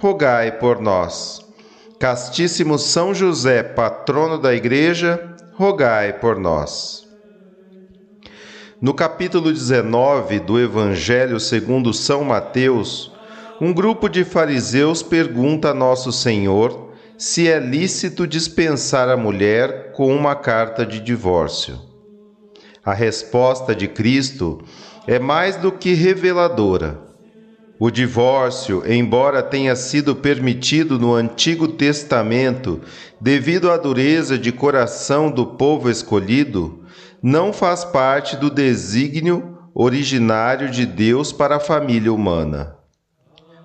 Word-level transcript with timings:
rogai 0.00 0.52
por 0.52 0.80
nós. 0.80 1.44
Castíssimo 1.98 2.78
São 2.78 3.12
José, 3.12 3.64
patrono 3.64 4.38
da 4.38 4.54
Igreja, 4.54 5.34
rogai 5.54 6.12
por 6.12 6.38
nós. 6.38 7.04
No 8.80 8.94
capítulo 8.94 9.52
19 9.52 10.38
do 10.38 10.60
Evangelho 10.60 11.40
segundo 11.40 11.92
São 11.92 12.22
Mateus, 12.22 13.10
um 13.60 13.72
grupo 13.72 14.08
de 14.08 14.22
fariseus 14.22 15.02
pergunta 15.02 15.70
a 15.70 15.74
Nosso 15.74 16.12
Senhor 16.12 16.92
se 17.18 17.48
é 17.48 17.58
lícito 17.58 18.24
dispensar 18.24 19.08
a 19.08 19.16
mulher 19.16 19.90
com 19.94 20.14
uma 20.14 20.36
carta 20.36 20.86
de 20.86 21.00
divórcio. 21.00 21.76
A 22.84 22.94
resposta 22.94 23.74
de 23.74 23.88
Cristo 23.88 24.60
é 25.08 25.18
mais 25.18 25.56
do 25.56 25.72
que 25.72 25.92
reveladora. 25.92 27.07
O 27.80 27.92
divórcio, 27.92 28.82
embora 28.90 29.40
tenha 29.40 29.76
sido 29.76 30.16
permitido 30.16 30.98
no 30.98 31.14
Antigo 31.14 31.68
Testamento 31.68 32.80
devido 33.20 33.70
à 33.70 33.76
dureza 33.76 34.36
de 34.36 34.50
coração 34.50 35.30
do 35.30 35.46
povo 35.46 35.88
escolhido, 35.88 36.84
não 37.22 37.52
faz 37.52 37.84
parte 37.84 38.36
do 38.36 38.50
desígnio 38.50 39.58
originário 39.72 40.68
de 40.68 40.84
Deus 40.84 41.30
para 41.30 41.56
a 41.56 41.60
família 41.60 42.12
humana. 42.12 42.74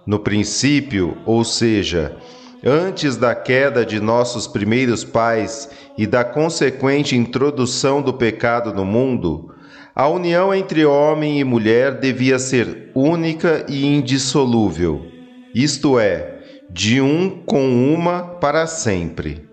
No 0.06 0.20
princípio, 0.20 1.18
ou 1.26 1.44
seja, 1.44 2.16
antes 2.64 3.18
da 3.18 3.34
queda 3.34 3.84
de 3.84 4.00
nossos 4.00 4.46
primeiros 4.46 5.04
pais 5.04 5.70
e 5.98 6.06
da 6.06 6.24
consequente 6.24 7.16
introdução 7.16 8.00
do 8.00 8.14
pecado 8.14 8.72
no 8.76 8.86
mundo, 8.86 9.56
a 9.96 10.08
união 10.08 10.54
entre 10.54 10.86
homem 10.86 11.40
e 11.40 11.44
mulher 11.44 12.00
devia 12.00 12.40
ser 12.40 12.90
única 12.96 13.66
e 13.70 13.86
indissolúvel, 13.86 15.06
isto 15.54 16.00
é, 16.00 16.40
de 16.70 17.00
um 17.00 17.30
com 17.30 17.94
uma 17.94 18.24
para 18.24 18.66
sempre. 18.66 19.48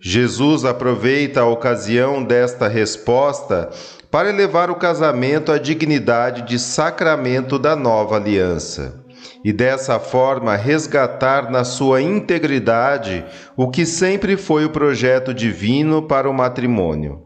Jesus 0.00 0.64
aproveita 0.64 1.40
a 1.40 1.46
ocasião 1.46 2.22
desta 2.22 2.66
resposta 2.66 3.70
para 4.10 4.28
elevar 4.28 4.70
o 4.70 4.76
casamento 4.76 5.52
à 5.52 5.58
dignidade 5.58 6.42
de 6.42 6.58
sacramento 6.58 7.58
da 7.58 7.76
nova 7.76 8.16
aliança 8.16 9.04
e 9.44 9.52
dessa 9.52 9.98
forma 9.98 10.56
resgatar 10.56 11.50
na 11.50 11.64
sua 11.64 12.02
integridade 12.02 13.24
o 13.56 13.70
que 13.70 13.86
sempre 13.86 14.36
foi 14.36 14.64
o 14.64 14.70
projeto 14.70 15.32
divino 15.32 16.02
para 16.02 16.28
o 16.28 16.34
matrimônio. 16.34 17.25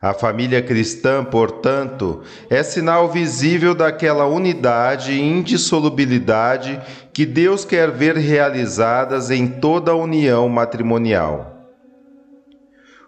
A 0.00 0.12
família 0.12 0.60
cristã, 0.60 1.24
portanto, 1.24 2.20
é 2.50 2.62
sinal 2.62 3.10
visível 3.10 3.74
daquela 3.74 4.26
unidade 4.26 5.12
e 5.12 5.20
indissolubilidade 5.20 6.78
que 7.14 7.24
Deus 7.24 7.64
quer 7.64 7.90
ver 7.90 8.14
realizadas 8.14 9.30
em 9.30 9.46
toda 9.46 9.92
a 9.92 9.96
união 9.96 10.48
matrimonial. 10.50 11.56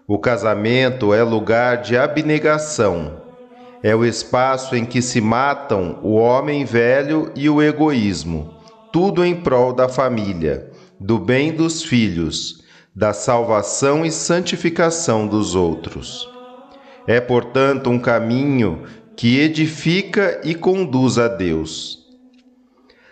O 0.07 0.17
casamento 0.17 1.13
é 1.13 1.21
lugar 1.21 1.77
de 1.77 1.95
abnegação. 1.95 3.21
É 3.83 3.95
o 3.95 4.03
espaço 4.03 4.75
em 4.75 4.83
que 4.83 4.99
se 4.99 5.21
matam 5.21 5.99
o 6.01 6.15
homem 6.15 6.65
velho 6.65 7.31
e 7.35 7.47
o 7.47 7.61
egoísmo, 7.61 8.55
tudo 8.91 9.23
em 9.23 9.35
prol 9.35 9.71
da 9.71 9.87
família, 9.87 10.71
do 10.99 11.19
bem 11.19 11.53
dos 11.53 11.83
filhos, 11.83 12.63
da 12.95 13.13
salvação 13.13 14.03
e 14.03 14.11
santificação 14.11 15.27
dos 15.27 15.53
outros. 15.53 16.38
É, 17.07 17.19
portanto, 17.19 17.89
um 17.89 17.99
caminho 17.99 18.83
que 19.15 19.39
edifica 19.39 20.39
e 20.43 20.55
conduz 20.55 21.17
a 21.17 21.27
Deus. 21.27 21.99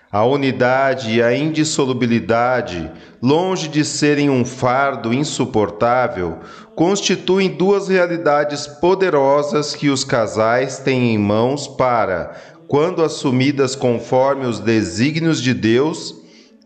A 0.09 0.23
unidade 0.23 1.11
e 1.11 1.21
a 1.21 1.35
indissolubilidade, 1.35 2.89
longe 3.21 3.67
de 3.67 3.83
serem 3.83 4.29
um 4.29 4.45
fardo 4.45 5.13
insuportável, 5.13 6.39
constituem 6.75 7.49
duas 7.49 7.89
realidades 7.89 8.65
poderosas 8.65 9.75
que 9.75 9.89
os 9.89 10.05
casais 10.05 10.79
têm 10.79 11.13
em 11.13 11.17
mãos 11.17 11.67
para, 11.67 12.37
quando 12.69 13.03
assumidas 13.03 13.75
conforme 13.75 14.45
os 14.45 14.61
desígnios 14.61 15.41
de 15.41 15.53
Deus, 15.53 16.16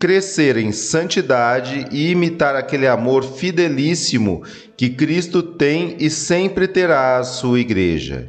crescer 0.02 0.56
em 0.56 0.72
santidade 0.72 1.86
e 1.92 2.10
imitar 2.10 2.56
aquele 2.56 2.88
amor 2.88 3.22
fidelíssimo 3.22 4.42
que 4.76 4.90
Cristo 4.90 5.44
tem 5.44 5.96
e 6.00 6.10
sempre 6.10 6.66
terá 6.66 7.18
à 7.18 7.22
sua 7.22 7.60
igreja. 7.60 8.28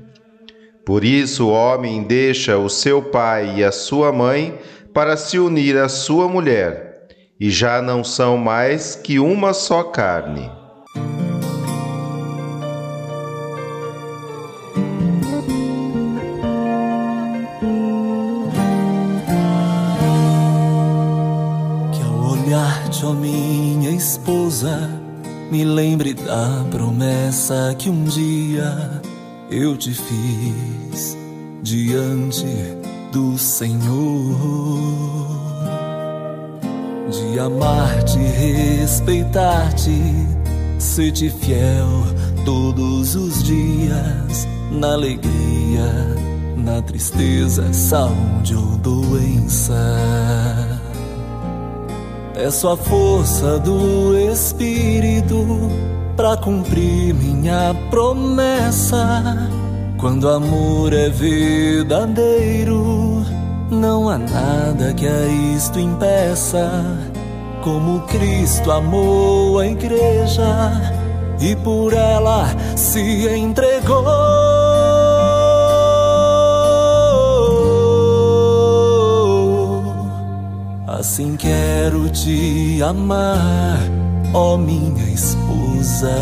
Por 0.86 1.04
isso 1.04 1.48
o 1.48 1.52
homem 1.52 2.04
deixa 2.04 2.60
o 2.60 2.70
seu 2.70 3.02
pai 3.02 3.56
e 3.56 3.64
a 3.64 3.72
sua 3.72 4.14
mãe 4.14 4.56
para 4.94 5.18
se 5.18 5.40
unir 5.40 5.76
à 5.76 5.90
sua 5.90 6.28
mulher, 6.28 7.08
e 7.40 7.50
já 7.50 7.82
não 7.82 8.04
são 8.04 8.38
mais 8.38 8.94
que 8.94 9.18
uma 9.18 9.52
só 9.52 9.82
carne. 9.82 10.52
Me 25.54 25.64
lembre 25.64 26.16
da 26.16 26.66
promessa 26.72 27.76
que 27.78 27.88
um 27.88 28.06
dia 28.06 29.00
eu 29.52 29.78
te 29.78 29.94
fiz 29.94 31.16
diante 31.62 32.48
do 33.12 33.38
Senhor. 33.38 34.36
De 37.08 37.40
amar-te, 37.40 38.18
respeitar-te, 38.18 40.02
ser-te 40.80 41.30
fiel 41.30 41.88
todos 42.44 43.14
os 43.14 43.44
dias, 43.44 44.48
na 44.72 44.94
alegria, 44.94 45.86
na 46.58 46.82
tristeza, 46.82 47.72
saúde 47.72 48.56
ou 48.56 48.76
doença. 48.78 49.76
Peço 52.34 52.68
a 52.68 52.76
força 52.76 53.60
do 53.60 54.18
Espírito 54.18 55.70
para 56.18 56.36
cumprir 56.36 57.14
minha 57.14 57.76
promessa. 57.92 59.50
Quando 60.00 60.28
amor 60.28 60.92
é 60.94 61.10
verdadeiro, 61.10 62.84
não 63.70 64.10
há 64.10 64.18
nada 64.18 64.94
que 64.96 65.08
a 65.08 65.28
isto 65.56 65.80
impeça. 65.80 66.70
Como 67.64 68.02
Cristo 68.08 68.72
amou 68.72 69.60
a 69.60 69.68
igreja 69.68 70.92
e 71.40 71.56
por 71.58 71.94
ela 71.94 72.48
se 72.76 73.28
entregou. 73.30 74.53
Assim 81.04 81.36
quero 81.36 82.10
te 82.12 82.82
amar, 82.82 83.78
ó 84.34 84.56
minha 84.56 85.04
esposa. 85.14 86.16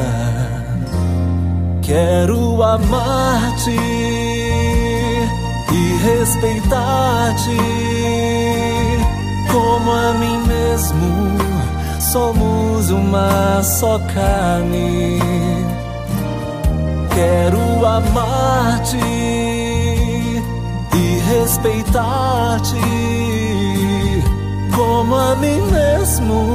Quero 1.83 2.63
amar-te 2.63 3.77
e 5.71 5.97
respeitar-te 6.03 7.57
como 9.51 9.91
a 9.91 10.13
mim 10.13 10.39
mesmo 10.47 11.37
somos 11.99 12.89
uma 12.89 13.61
só 13.61 13.99
carne. 13.99 15.19
Quero 17.13 17.85
amar-te 17.85 18.97
e 20.97 21.19
respeitar-te 21.29 23.20
como 24.91 25.15
a 25.15 25.35
mim 25.37 25.61
mesmo. 25.71 26.51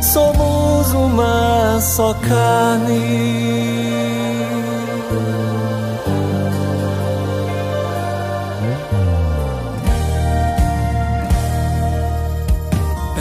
Somos 0.00 0.92
uma 0.92 1.80
só 1.80 2.14
carne. 2.14 3.02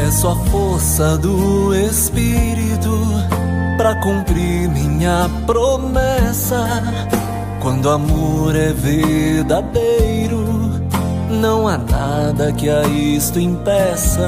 É 0.06 0.12
só 0.12 0.36
força 0.52 1.18
do 1.18 1.74
Espírito 1.74 2.96
para 3.78 3.96
cumprir 3.96 4.70
minha 4.70 5.28
promessa. 5.48 6.64
Quando 7.62 7.90
amor 7.90 8.56
é 8.56 8.72
verdadeiro, 8.72 10.45
não 11.36 11.68
há 11.68 11.78
nada 11.78 12.52
que 12.54 12.70
a 12.70 12.84
isto 12.84 13.40
impeça. 13.40 14.28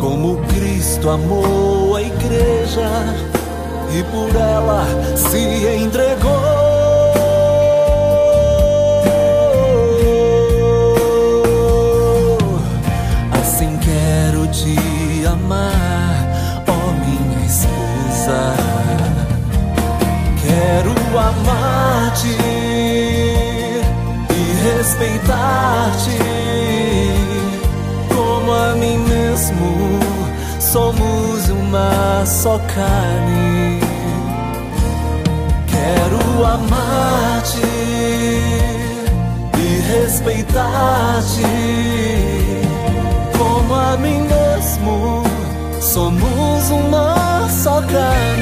Como 0.00 0.36
Cristo 0.48 1.10
amou 1.10 1.96
a 1.96 2.02
igreja 2.02 2.88
e 3.92 4.02
por 4.04 4.34
ela 4.36 4.84
se 5.16 5.38
entregou. 5.76 6.74
amar-te 21.18 22.28
e 22.28 22.53
respeitar-te 24.84 26.18
como 28.14 28.52
a 28.52 28.74
mim 28.74 28.98
mesmo. 28.98 30.00
Somos 30.60 31.48
uma 31.48 32.22
só 32.26 32.58
carne. 32.58 33.80
Quero 35.66 36.44
amar-te 36.44 37.66
e 39.56 39.80
respeitar-te 39.92 41.42
como 43.38 43.74
a 43.74 43.96
mim 43.96 44.20
mesmo. 44.20 45.24
Somos 45.80 46.70
uma 46.70 47.48
só 47.48 47.80
carne. 47.80 48.33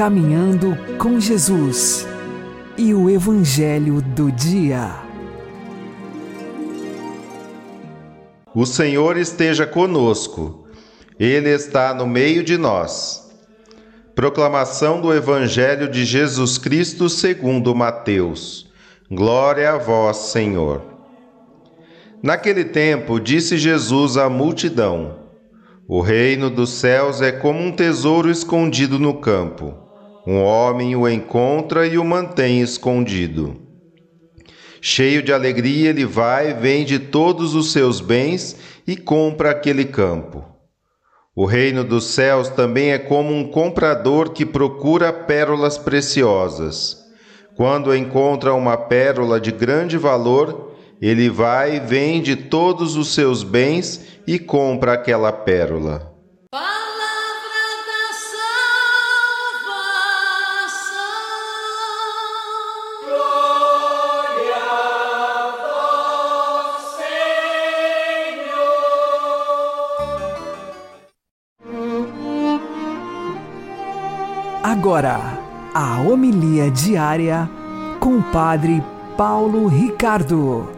Caminhando 0.00 0.78
com 0.96 1.20
Jesus 1.20 2.08
e 2.78 2.94
o 2.94 3.10
Evangelho 3.10 4.00
do 4.00 4.32
Dia. 4.32 4.94
O 8.54 8.64
Senhor 8.64 9.18
esteja 9.18 9.66
conosco, 9.66 10.66
Ele 11.18 11.50
está 11.50 11.92
no 11.92 12.06
meio 12.06 12.42
de 12.42 12.56
nós. 12.56 13.30
Proclamação 14.14 15.02
do 15.02 15.12
Evangelho 15.12 15.86
de 15.86 16.06
Jesus 16.06 16.56
Cristo 16.56 17.10
segundo 17.10 17.74
Mateus. 17.74 18.72
Glória 19.10 19.72
a 19.72 19.76
vós, 19.76 20.16
Senhor. 20.16 20.80
Naquele 22.22 22.64
tempo, 22.64 23.20
disse 23.20 23.58
Jesus 23.58 24.16
à 24.16 24.30
multidão: 24.30 25.18
O 25.86 26.00
reino 26.00 26.48
dos 26.48 26.70
céus 26.70 27.20
é 27.20 27.30
como 27.30 27.60
um 27.60 27.70
tesouro 27.70 28.30
escondido 28.30 28.98
no 28.98 29.20
campo. 29.20 29.89
Um 30.26 30.42
homem 30.42 30.94
o 30.94 31.08
encontra 31.08 31.86
e 31.86 31.96
o 31.96 32.04
mantém 32.04 32.60
escondido. 32.60 33.56
Cheio 34.80 35.22
de 35.22 35.32
alegria, 35.32 35.90
ele 35.90 36.04
vai, 36.04 36.54
vende 36.54 36.98
todos 36.98 37.54
os 37.54 37.72
seus 37.72 38.00
bens 38.00 38.56
e 38.86 38.96
compra 38.96 39.50
aquele 39.50 39.84
campo. 39.84 40.44
O 41.34 41.44
reino 41.44 41.84
dos 41.84 42.04
céus 42.04 42.48
também 42.48 42.90
é 42.90 42.98
como 42.98 43.32
um 43.32 43.48
comprador 43.48 44.30
que 44.30 44.44
procura 44.44 45.12
pérolas 45.12 45.78
preciosas. 45.78 46.98
Quando 47.56 47.94
encontra 47.94 48.54
uma 48.54 48.76
pérola 48.76 49.40
de 49.40 49.52
grande 49.52 49.96
valor, 49.96 50.74
ele 51.00 51.30
vai, 51.30 51.80
vende 51.80 52.36
todos 52.36 52.96
os 52.96 53.14
seus 53.14 53.42
bens 53.42 54.18
e 54.26 54.38
compra 54.38 54.94
aquela 54.94 55.32
pérola. 55.32 56.09
Agora, 74.80 75.38
a 75.74 76.00
homilia 76.00 76.70
diária 76.70 77.46
com 78.00 78.16
o 78.16 78.22
Padre 78.32 78.82
Paulo 79.14 79.66
Ricardo. 79.66 80.70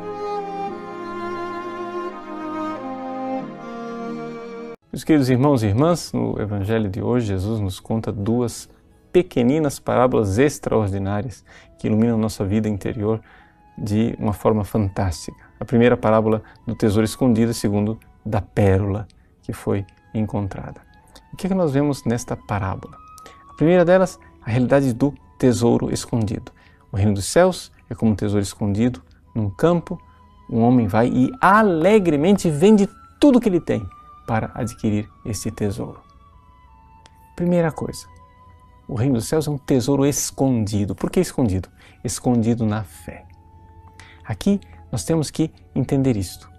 Meus 4.92 5.04
queridos 5.04 5.30
irmãos 5.30 5.62
e 5.62 5.68
irmãs, 5.68 6.12
no 6.12 6.36
Evangelho 6.40 6.90
de 6.90 7.00
hoje, 7.00 7.28
Jesus 7.28 7.60
nos 7.60 7.78
conta 7.78 8.10
duas 8.10 8.68
pequeninas 9.12 9.78
parábolas 9.78 10.36
extraordinárias 10.36 11.44
que 11.78 11.86
iluminam 11.86 12.18
nossa 12.18 12.44
vida 12.44 12.68
interior 12.68 13.20
de 13.78 14.16
uma 14.18 14.32
forma 14.32 14.64
fantástica. 14.64 15.38
A 15.60 15.64
primeira 15.64 15.96
parábola 15.96 16.42
do 16.66 16.74
tesouro 16.74 17.04
escondido, 17.04 17.52
a 17.52 17.54
segunda 17.54 17.96
da 18.26 18.42
pérola 18.42 19.06
que 19.42 19.52
foi 19.52 19.86
encontrada. 20.12 20.80
O 21.32 21.36
que 21.36 21.46
é 21.46 21.48
que 21.50 21.54
nós 21.54 21.70
vemos 21.70 22.04
nesta 22.04 22.36
parábola? 22.36 23.01
A 23.52 23.54
primeira 23.54 23.84
delas, 23.84 24.18
a 24.40 24.50
realidade 24.50 24.92
do 24.92 25.14
tesouro 25.38 25.92
escondido. 25.92 26.50
O 26.90 26.96
reino 26.96 27.14
dos 27.14 27.26
céus 27.26 27.70
é 27.88 27.94
como 27.94 28.12
um 28.12 28.14
tesouro 28.16 28.42
escondido 28.42 29.02
num 29.34 29.50
campo. 29.50 30.00
Um 30.50 30.62
homem 30.62 30.86
vai 30.86 31.08
e 31.08 31.30
alegremente 31.40 32.50
vende 32.50 32.88
tudo 33.20 33.40
que 33.40 33.48
ele 33.48 33.60
tem 33.60 33.86
para 34.26 34.50
adquirir 34.54 35.08
esse 35.24 35.50
tesouro. 35.50 36.00
Primeira 37.36 37.70
coisa, 37.70 38.06
o 38.88 38.94
reino 38.94 39.14
dos 39.14 39.26
céus 39.26 39.46
é 39.46 39.50
um 39.50 39.58
tesouro 39.58 40.06
escondido. 40.06 40.94
Por 40.94 41.10
que 41.10 41.20
escondido? 41.20 41.68
Escondido 42.02 42.66
na 42.66 42.84
fé. 42.84 43.26
Aqui 44.24 44.60
nós 44.90 45.04
temos 45.04 45.30
que 45.30 45.50
entender 45.74 46.16
isto: 46.16 46.50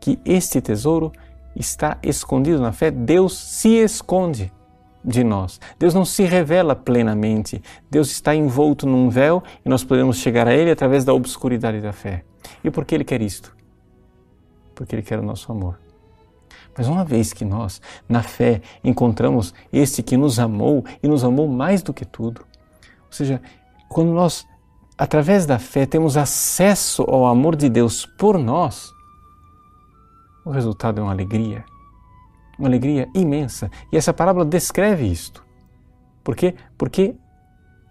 que 0.00 0.18
este 0.24 0.60
tesouro 0.60 1.12
está 1.54 1.98
escondido 2.02 2.60
na 2.60 2.72
fé, 2.72 2.90
Deus 2.90 3.36
se 3.36 3.70
esconde 3.76 4.52
de 5.06 5.22
nós. 5.22 5.60
Deus 5.78 5.94
não 5.94 6.04
se 6.04 6.24
revela 6.24 6.74
plenamente. 6.74 7.62
Deus 7.88 8.10
está 8.10 8.34
envolto 8.34 8.86
num 8.86 9.08
véu 9.08 9.42
e 9.64 9.68
nós 9.68 9.84
podemos 9.84 10.16
chegar 10.16 10.48
a 10.48 10.54
Ele 10.54 10.70
através 10.70 11.04
da 11.04 11.14
obscuridade 11.14 11.80
da 11.80 11.92
fé. 11.92 12.24
E 12.64 12.70
por 12.70 12.84
que 12.84 12.94
Ele 12.94 13.04
quer 13.04 13.22
isto? 13.22 13.54
Porque 14.74 14.96
Ele 14.96 15.02
quer 15.02 15.20
o 15.20 15.22
nosso 15.22 15.50
amor. 15.52 15.78
Mas 16.76 16.88
uma 16.88 17.04
vez 17.04 17.32
que 17.32 17.44
nós, 17.44 17.80
na 18.08 18.22
fé, 18.22 18.60
encontramos 18.84 19.54
este 19.72 20.02
que 20.02 20.16
nos 20.16 20.38
amou 20.38 20.84
e 21.02 21.08
nos 21.08 21.24
amou 21.24 21.48
mais 21.48 21.82
do 21.82 21.94
que 21.94 22.04
tudo, 22.04 22.42
ou 23.06 23.12
seja, 23.12 23.40
quando 23.88 24.10
nós, 24.10 24.46
através 24.98 25.46
da 25.46 25.58
fé, 25.58 25.86
temos 25.86 26.18
acesso 26.18 27.02
ao 27.02 27.26
amor 27.26 27.56
de 27.56 27.70
Deus 27.70 28.04
por 28.04 28.36
nós, 28.38 28.92
o 30.44 30.50
resultado 30.50 31.00
é 31.00 31.02
uma 31.02 31.12
alegria, 31.12 31.64
uma 32.58 32.68
alegria 32.68 33.08
imensa. 33.14 33.70
E 33.92 33.96
essa 33.96 34.12
parábola 34.12 34.44
descreve 34.44 35.06
isto. 35.06 35.44
Por 36.22 36.34
quê? 36.34 36.54
Porque 36.76 37.14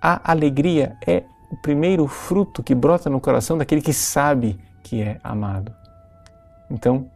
a 0.01 0.31
alegria 0.31 0.97
é 1.05 1.23
o 1.49 1.57
primeiro 1.57 2.07
fruto 2.07 2.61
que 2.61 2.75
brota 2.75 3.09
no 3.09 3.21
coração 3.21 3.57
daquele 3.57 3.81
que 3.81 3.93
sabe 3.93 4.59
que 4.83 5.01
é 5.01 5.19
amado. 5.23 5.73
Então, 6.69 7.09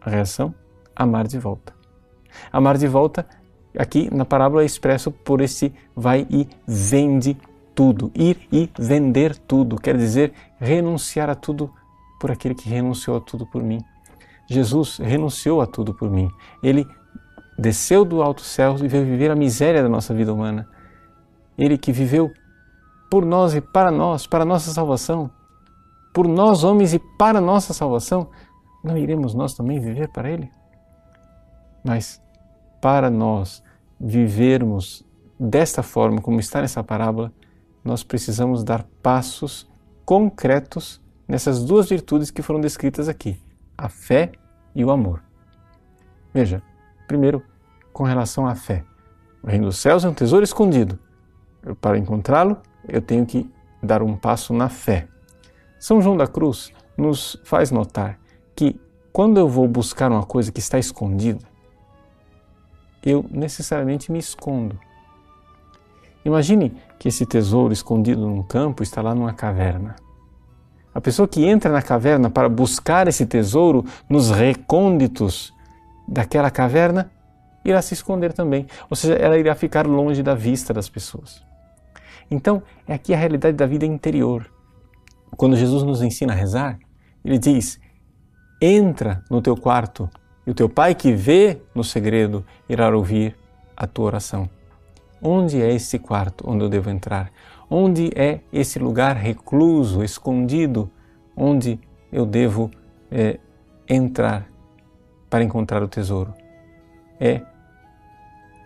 a 0.00 0.10
reação? 0.10 0.54
Amar 0.96 1.26
de 1.26 1.38
volta. 1.38 1.74
Amar 2.52 2.78
de 2.78 2.86
volta, 2.86 3.26
aqui 3.76 4.12
na 4.14 4.24
parábola 4.24 4.62
é 4.62 4.66
expresso 4.66 5.10
por 5.10 5.40
esse 5.40 5.72
vai 5.94 6.26
e 6.30 6.48
vende 6.66 7.36
tudo. 7.74 8.10
Ir 8.14 8.48
e 8.52 8.70
vender 8.78 9.36
tudo, 9.36 9.76
quer 9.76 9.96
dizer 9.96 10.32
renunciar 10.58 11.28
a 11.28 11.34
tudo 11.34 11.72
por 12.20 12.30
aquele 12.30 12.54
que 12.54 12.68
renunciou 12.68 13.16
a 13.16 13.20
tudo 13.20 13.46
por 13.46 13.62
mim. 13.62 13.80
Jesus 14.50 14.98
renunciou 14.98 15.60
a 15.60 15.66
tudo 15.66 15.94
por 15.94 16.10
mim. 16.10 16.28
Ele 16.60 16.84
desceu 17.56 18.04
do 18.04 18.20
alto 18.20 18.42
céu 18.42 18.74
e 18.82 18.88
veio 18.88 19.06
viver 19.06 19.30
a 19.30 19.36
miséria 19.36 19.80
da 19.80 19.88
nossa 19.88 20.12
vida 20.12 20.34
humana. 20.34 20.68
Ele 21.56 21.78
que 21.78 21.92
viveu 21.92 22.32
por 23.08 23.24
nós 23.24 23.54
e 23.54 23.60
para 23.60 23.92
nós, 23.92 24.26
para 24.26 24.44
nossa 24.44 24.72
salvação, 24.72 25.30
por 26.12 26.26
nós 26.26 26.64
homens 26.64 26.92
e 26.92 26.98
para 27.16 27.40
nossa 27.40 27.72
salvação, 27.72 28.28
não 28.82 28.98
iremos 28.98 29.34
nós 29.34 29.54
também 29.54 29.78
viver 29.78 30.08
para 30.08 30.28
Ele? 30.28 30.50
Mas 31.84 32.20
para 32.80 33.08
nós 33.08 33.62
vivermos 34.00 35.06
desta 35.38 35.80
forma, 35.80 36.20
como 36.20 36.40
está 36.40 36.60
nessa 36.60 36.82
parábola, 36.82 37.32
nós 37.84 38.02
precisamos 38.02 38.64
dar 38.64 38.84
passos 39.00 39.70
concretos 40.04 41.00
nessas 41.28 41.64
duas 41.64 41.88
virtudes 41.88 42.32
que 42.32 42.42
foram 42.42 42.60
descritas 42.60 43.08
aqui: 43.08 43.40
a 43.78 43.88
fé 43.88 44.32
e 44.74 44.84
o 44.84 44.90
amor. 44.90 45.22
Veja, 46.32 46.62
primeiro, 47.06 47.42
com 47.92 48.04
relação 48.04 48.46
à 48.46 48.54
fé. 48.54 48.84
O 49.42 49.48
reino 49.48 49.66
dos 49.66 49.78
céus 49.78 50.04
é 50.04 50.08
um 50.08 50.14
tesouro 50.14 50.44
escondido. 50.44 50.98
Para 51.80 51.98
encontrá-lo, 51.98 52.58
eu 52.88 53.02
tenho 53.02 53.26
que 53.26 53.50
dar 53.82 54.02
um 54.02 54.16
passo 54.16 54.52
na 54.52 54.68
fé. 54.68 55.08
São 55.78 56.00
João 56.00 56.16
da 56.16 56.26
Cruz 56.26 56.72
nos 56.96 57.40
faz 57.44 57.70
notar 57.70 58.18
que 58.54 58.78
quando 59.12 59.38
eu 59.38 59.48
vou 59.48 59.66
buscar 59.66 60.10
uma 60.10 60.24
coisa 60.24 60.52
que 60.52 60.60
está 60.60 60.78
escondida, 60.78 61.44
eu 63.02 63.24
necessariamente 63.30 64.12
me 64.12 64.18
escondo. 64.18 64.78
Imagine 66.24 66.76
que 66.98 67.08
esse 67.08 67.24
tesouro 67.24 67.72
escondido 67.72 68.20
num 68.20 68.42
campo 68.42 68.82
está 68.82 69.00
lá 69.00 69.14
numa 69.14 69.32
caverna. 69.32 69.96
A 70.94 71.00
pessoa 71.00 71.28
que 71.28 71.44
entra 71.44 71.70
na 71.70 71.82
caverna 71.82 72.28
para 72.28 72.48
buscar 72.48 73.06
esse 73.06 73.24
tesouro 73.24 73.84
nos 74.08 74.30
recônditos 74.30 75.54
daquela 76.06 76.50
caverna 76.50 77.10
irá 77.64 77.80
se 77.80 77.94
esconder 77.94 78.32
também, 78.32 78.66
ou 78.88 78.96
seja, 78.96 79.14
ela 79.14 79.38
irá 79.38 79.54
ficar 79.54 79.86
longe 79.86 80.22
da 80.22 80.34
vista 80.34 80.72
das 80.74 80.88
pessoas. 80.88 81.44
Então, 82.30 82.62
é 82.86 82.94
aqui 82.94 83.12
a 83.12 83.16
realidade 83.16 83.56
da 83.56 83.66
vida 83.66 83.84
interior. 83.84 84.50
Quando 85.36 85.56
Jesus 85.56 85.82
nos 85.82 86.02
ensina 86.02 86.32
a 86.32 86.36
rezar, 86.36 86.78
ele 87.24 87.38
diz: 87.38 87.80
entra 88.60 89.22
no 89.30 89.40
teu 89.40 89.56
quarto 89.56 90.08
e 90.46 90.50
o 90.50 90.54
teu 90.54 90.68
pai 90.68 90.94
que 90.94 91.12
vê 91.12 91.60
no 91.74 91.84
segredo 91.84 92.44
irá 92.68 92.94
ouvir 92.94 93.36
a 93.76 93.86
tua 93.86 94.06
oração. 94.06 94.48
Onde 95.22 95.60
é 95.60 95.72
esse 95.72 95.98
quarto 95.98 96.44
onde 96.48 96.64
eu 96.64 96.68
devo 96.68 96.90
entrar? 96.90 97.30
Onde 97.70 98.10
é 98.16 98.40
esse 98.52 98.80
lugar 98.80 99.14
recluso, 99.16 100.02
escondido, 100.02 100.90
onde 101.36 101.78
eu 102.10 102.26
devo 102.26 102.68
é, 103.08 103.38
entrar 103.88 104.50
para 105.30 105.44
encontrar 105.44 105.80
o 105.80 105.86
tesouro? 105.86 106.34
É 107.20 107.40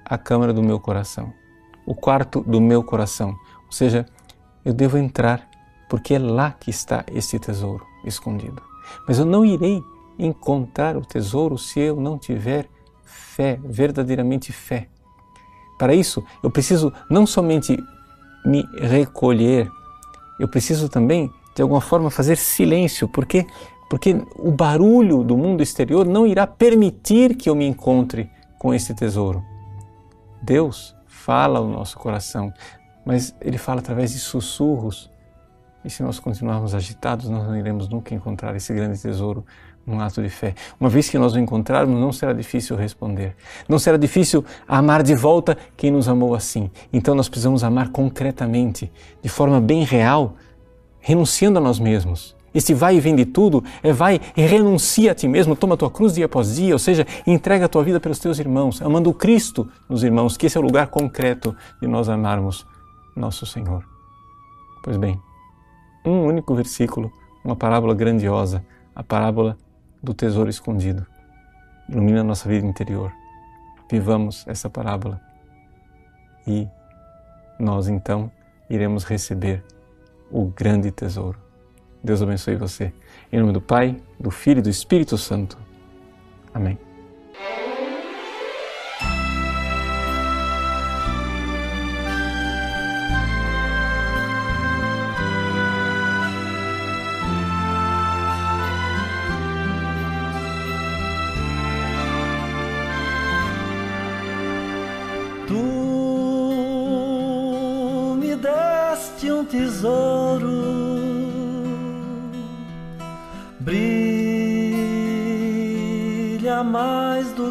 a 0.07 0.17
câmara 0.17 0.55
do 0.55 0.63
meu 0.63 0.81
coração, 0.81 1.31
o 1.85 1.95
quarto 1.95 2.41
do 2.41 2.63
meu 2.63 2.83
coração. 2.83 3.37
Ou 3.67 3.73
seja, 3.73 4.07
eu 4.65 4.73
devo 4.73 4.97
entrar 4.97 5.49
porque 5.89 6.15
é 6.15 6.19
lá 6.19 6.53
que 6.53 6.71
está 6.71 7.05
esse 7.13 7.39
tesouro 7.39 7.87
escondido. 8.07 8.63
Mas 9.07 9.19
eu 9.19 9.27
não 9.27 9.45
irei 9.45 9.83
encontrar 10.19 10.97
o 10.97 11.05
tesouro 11.05 11.59
se 11.59 11.79
eu 11.79 11.97
não 11.97 12.19
tiver 12.19 12.69
fé, 13.05 13.61
verdadeiramente 13.63 14.51
fé. 14.51 14.89
Para 15.79 15.95
isso, 15.95 16.25
eu 16.43 16.51
preciso 16.51 16.93
não 17.11 17.27
somente 17.27 17.77
me 18.45 18.69
recolher, 18.79 19.71
eu 20.39 20.49
preciso 20.49 20.89
também, 20.89 21.31
de 21.55 21.63
alguma 21.63 21.81
forma, 21.81 22.11
fazer 22.11 22.37
silêncio, 22.37 23.09
porque 23.09 23.47
porque 23.89 24.17
o 24.37 24.51
barulho 24.51 25.23
do 25.23 25.37
mundo 25.37 25.63
exterior 25.63 26.07
não 26.07 26.27
irá 26.27 26.47
permitir 26.47 27.37
que 27.37 27.49
eu 27.49 27.55
me 27.55 27.67
encontre 27.67 28.29
com 28.59 28.75
esse 28.75 28.95
tesouro. 28.95 29.45
Deus 30.43 30.97
fala 31.07 31.59
ao 31.59 31.69
nosso 31.69 31.99
coração, 31.99 32.53
mas 33.05 33.35
ele 33.41 33.59
fala 33.59 33.81
através 33.81 34.13
de 34.13 34.19
sussurros. 34.19 35.11
E 35.85 35.91
se 35.91 36.03
nós 36.03 36.19
continuarmos 36.19 36.75
agitados, 36.75 37.29
nós 37.29 37.47
não 37.47 37.57
iremos 37.57 37.89
nunca 37.89 38.15
encontrar 38.15 38.57
esse 38.57 38.73
grande 38.75 39.01
tesouro 39.01 39.45
num 39.87 40.01
ato 40.01 40.23
de 40.23 40.29
fé. 40.29 40.55
Uma 40.81 40.89
vez 40.89 41.09
que 41.09 41.19
nós 41.19 41.35
o 41.35 41.39
encontrarmos, 41.39 41.99
não 41.99 42.13
será 42.13 42.33
difícil 42.33 42.77
responder. 42.77 43.37
Não 43.69 43.79
será 43.79 43.97
difícil 43.97 44.45
amar 44.67 45.03
de 45.03 45.15
volta 45.15 45.57
quem 45.77 45.91
nos 45.91 46.09
amou 46.09 46.35
assim. 46.35 46.71
Então 46.93 47.15
nós 47.15 47.29
precisamos 47.29 47.63
amar 47.63 47.91
concretamente, 47.91 48.91
de 49.23 49.29
forma 49.29 49.61
bem 49.61 49.85
real, 49.85 50.35
renunciando 51.01 51.59
a 51.59 51.61
nós 51.61 51.79
mesmos. 51.79 52.35
Esse 52.55 52.73
vai 52.73 52.97
e 52.97 53.01
vem 53.01 53.17
de 53.17 53.25
tudo 53.25 53.65
é 53.83 53.93
vai 53.93 54.21
e 54.37 54.43
renuncia 54.43 55.11
a 55.11 55.15
ti 55.15 55.27
mesmo, 55.27 55.57
toma 55.57 55.75
a 55.75 55.77
tua 55.77 55.91
cruz 55.91 56.15
dia 56.15 56.27
após 56.27 56.55
dia, 56.55 56.73
ou 56.73 56.79
seja, 56.79 57.05
entrega 57.27 57.65
a 57.65 57.69
tua 57.69 57.83
vida 57.83 57.99
pelos 57.99 58.21
teus 58.21 58.39
irmãos, 58.39 58.81
amando 58.81 59.11
o 59.11 59.15
Cristo 59.15 59.69
nos 59.89 60.05
irmãos, 60.05 60.37
que 60.37 60.47
esse 60.47 60.57
é 60.57 60.61
o 60.61 60.63
lugar 60.63 60.87
concreto 60.87 61.55
de 61.83 61.89
nós 61.89 62.09
amarmos 62.09 62.65
nosso 63.17 63.45
Senhor. 63.45 63.85
Pois 64.85 64.97
bem, 64.97 65.21
um 66.07 66.27
único 66.27 66.55
versículo, 66.55 67.11
uma 67.45 67.57
parábola 67.57 67.93
grandiosa, 67.93 68.65
a 68.95 69.03
parábola 69.03 69.59
do 70.05 70.13
tesouro 70.15 70.51
escondido. 70.51 71.07
Ilumina 71.89 72.21
a 72.21 72.25
nossa 72.25 72.49
vida 72.49 72.67
interior. 72.67 73.13
Vivamos 73.91 74.47
essa 74.47 74.69
parábola 74.69 75.21
e 76.47 76.69
nós 77.59 77.89
então 77.89 78.31
iremos 78.69 79.05
receber 79.05 79.65
o 80.31 80.47
grande 80.47 80.91
tesouro. 80.91 81.39
Deus 82.03 82.21
abençoe 82.21 82.57
você. 82.57 82.93
Em 83.33 83.41
nome 83.41 83.53
do 83.53 83.61
Pai, 83.61 83.97
do 84.21 84.31
Filho 84.31 84.59
e 84.59 84.63
do 84.63 84.71
Espírito 84.71 85.17
Santo. 85.17 85.57
Amém. 86.53 86.79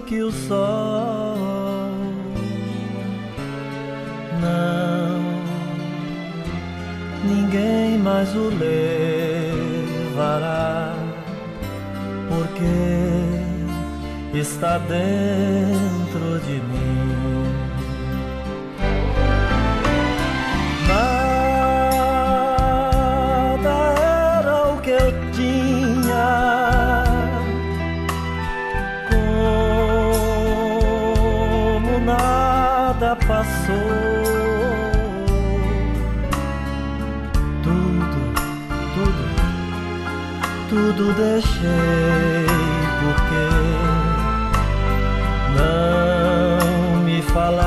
Que 0.03 0.21
o 0.21 0.31
sol. 0.31 1.91
Não, 4.41 5.21
ninguém 7.23 7.97
mais 7.99 8.33
o 8.35 8.49
levará, 10.19 10.93
porque 12.29 13.33
está 14.37 14.77
dentro 14.79 16.39
de 16.45 16.53
mim. 16.53 17.02
tudo 41.03 41.13
deixei 41.15 42.45
porque 43.01 43.43
não 45.57 47.01
me 47.03 47.21
fala 47.21 47.62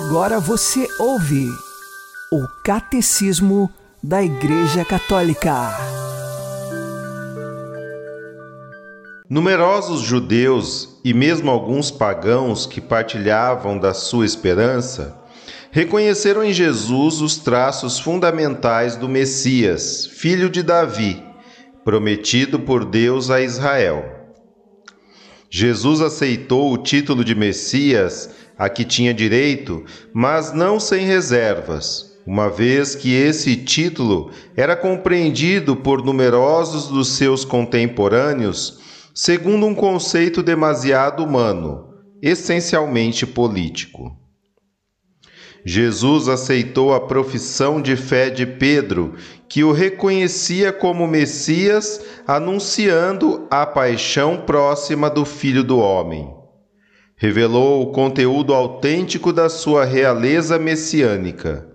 Agora 0.00 0.38
você 0.38 0.86
ouve 1.00 1.48
o 2.30 2.46
Catecismo 2.64 3.68
da 4.00 4.22
Igreja 4.22 4.84
Católica. 4.84 5.76
Numerosos 9.28 10.02
judeus 10.02 11.00
e 11.04 11.12
mesmo 11.12 11.50
alguns 11.50 11.90
pagãos 11.90 12.64
que 12.64 12.80
partilhavam 12.80 13.76
da 13.76 13.92
sua 13.92 14.24
esperança 14.24 15.20
reconheceram 15.72 16.44
em 16.44 16.52
Jesus 16.52 17.20
os 17.20 17.36
traços 17.36 17.98
fundamentais 17.98 18.94
do 18.94 19.08
Messias, 19.08 20.06
filho 20.06 20.48
de 20.48 20.62
Davi, 20.62 21.20
prometido 21.84 22.60
por 22.60 22.84
Deus 22.84 23.30
a 23.32 23.40
Israel. 23.40 24.04
Jesus 25.50 26.00
aceitou 26.00 26.72
o 26.72 26.78
título 26.78 27.24
de 27.24 27.34
Messias 27.34 28.30
a 28.58 28.68
que 28.68 28.84
tinha 28.84 29.14
direito, 29.14 29.84
mas 30.12 30.52
não 30.52 30.80
sem 30.80 31.06
reservas, 31.06 32.18
uma 32.26 32.50
vez 32.50 32.94
que 32.94 33.14
esse 33.14 33.56
título 33.56 34.32
era 34.56 34.74
compreendido 34.74 35.76
por 35.76 36.04
numerosos 36.04 36.88
dos 36.88 37.08
seus 37.16 37.44
contemporâneos 37.44 38.86
segundo 39.18 39.66
um 39.66 39.74
conceito 39.74 40.44
demasiado 40.44 41.24
humano, 41.24 41.88
essencialmente 42.22 43.26
político. 43.26 44.16
Jesus 45.64 46.28
aceitou 46.28 46.94
a 46.94 47.00
profissão 47.00 47.82
de 47.82 47.96
fé 47.96 48.30
de 48.30 48.46
Pedro, 48.46 49.16
que 49.48 49.64
o 49.64 49.72
reconhecia 49.72 50.72
como 50.72 51.08
Messias, 51.08 52.00
anunciando 52.28 53.48
a 53.50 53.66
paixão 53.66 54.44
próxima 54.46 55.10
do 55.10 55.24
Filho 55.24 55.64
do 55.64 55.80
Homem. 55.80 56.37
Revelou 57.20 57.82
o 57.82 57.86
conteúdo 57.90 58.54
autêntico 58.54 59.32
da 59.32 59.48
sua 59.48 59.84
realeza 59.84 60.56
messiânica. 60.56 61.66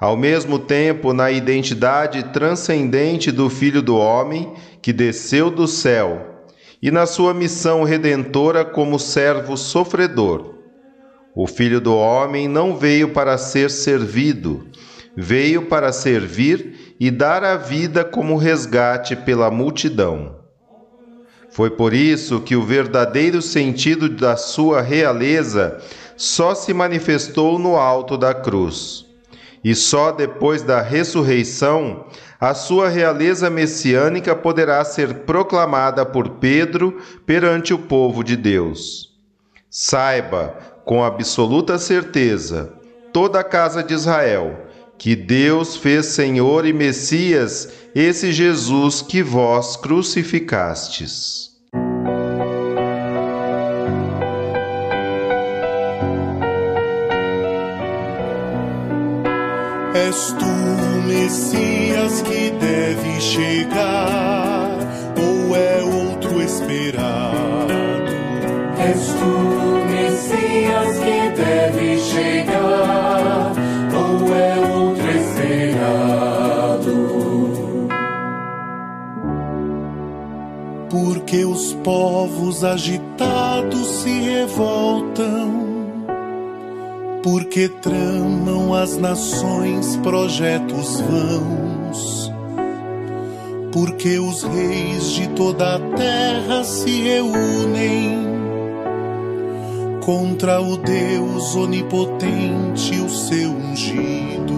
Ao 0.00 0.16
mesmo 0.16 0.58
tempo, 0.58 1.12
na 1.12 1.30
identidade 1.30 2.22
transcendente 2.32 3.30
do 3.30 3.50
Filho 3.50 3.82
do 3.82 3.94
Homem, 3.94 4.54
que 4.80 4.94
desceu 4.94 5.50
do 5.50 5.68
céu, 5.68 6.46
e 6.80 6.90
na 6.90 7.04
sua 7.04 7.34
missão 7.34 7.84
redentora 7.84 8.64
como 8.64 8.98
servo 8.98 9.54
sofredor. 9.54 10.54
O 11.34 11.46
Filho 11.46 11.78
do 11.78 11.94
Homem 11.94 12.48
não 12.48 12.74
veio 12.74 13.10
para 13.10 13.36
ser 13.36 13.70
servido, 13.70 14.66
veio 15.14 15.66
para 15.66 15.92
servir 15.92 16.96
e 16.98 17.10
dar 17.10 17.44
a 17.44 17.58
vida 17.58 18.02
como 18.02 18.38
resgate 18.38 19.14
pela 19.14 19.50
multidão. 19.50 20.35
Foi 21.56 21.70
por 21.70 21.94
isso 21.94 22.42
que 22.42 22.54
o 22.54 22.62
verdadeiro 22.62 23.40
sentido 23.40 24.10
da 24.10 24.36
sua 24.36 24.82
realeza 24.82 25.80
só 26.14 26.54
se 26.54 26.74
manifestou 26.74 27.58
no 27.58 27.76
alto 27.76 28.18
da 28.18 28.34
cruz. 28.34 29.06
E 29.64 29.74
só 29.74 30.12
depois 30.12 30.60
da 30.60 30.82
ressurreição 30.82 32.04
a 32.38 32.52
sua 32.52 32.90
realeza 32.90 33.48
messiânica 33.48 34.36
poderá 34.36 34.84
ser 34.84 35.20
proclamada 35.20 36.04
por 36.04 36.28
Pedro 36.28 37.00
perante 37.24 37.72
o 37.72 37.78
povo 37.78 38.22
de 38.22 38.36
Deus. 38.36 39.14
Saiba, 39.70 40.58
com 40.84 41.02
absoluta 41.02 41.78
certeza, 41.78 42.70
toda 43.14 43.40
a 43.40 43.44
casa 43.44 43.82
de 43.82 43.94
Israel, 43.94 44.65
que 44.98 45.14
Deus 45.14 45.76
fez 45.76 46.06
Senhor 46.06 46.66
e 46.66 46.72
Messias 46.72 47.68
esse 47.94 48.32
Jesus 48.32 49.02
que 49.02 49.22
vós 49.22 49.76
crucificastes. 49.76 51.46
És 59.94 60.32
tu 60.38 60.44
o 60.44 61.02
Messias 61.06 62.22
que 62.22 62.50
deve 62.60 63.20
chegar, 63.20 64.78
ou 65.16 65.56
é 65.56 65.82
outro 65.82 66.40
esperar? 66.42 67.66
És 68.78 69.06
tu 69.06 69.24
o 69.24 69.84
Messias 69.86 70.98
que 70.98 71.30
deve 71.42 71.98
chegar, 71.98 72.65
Porque 81.26 81.44
os 81.44 81.72
povos 81.82 82.62
agitados 82.62 83.84
se 83.88 84.10
revoltam 84.10 85.66
porque 87.20 87.68
tramam 87.68 88.72
as 88.72 88.96
nações 88.96 89.96
projetos 90.04 91.00
vãos, 91.00 92.32
porque 93.72 94.20
os 94.20 94.44
reis 94.44 95.10
de 95.14 95.26
toda 95.30 95.74
a 95.74 95.80
terra 95.96 96.62
se 96.62 97.02
reúnem 97.02 98.24
contra 100.04 100.60
o 100.60 100.76
Deus 100.76 101.56
onipotente, 101.56 103.00
o 103.00 103.08
seu 103.08 103.50
ungido. 103.50 104.54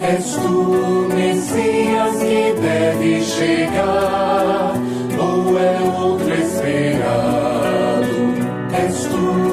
És 0.00 0.34
tu, 0.34 1.06
Messias, 1.14 2.16
que 2.16 2.60
deve 2.60 3.22
chegar, 3.22 4.87
ou 5.18 5.58
é 5.58 5.80
outro 6.00 6.32
esperado? 6.34 8.08
És 8.72 9.04
tu, 9.04 9.48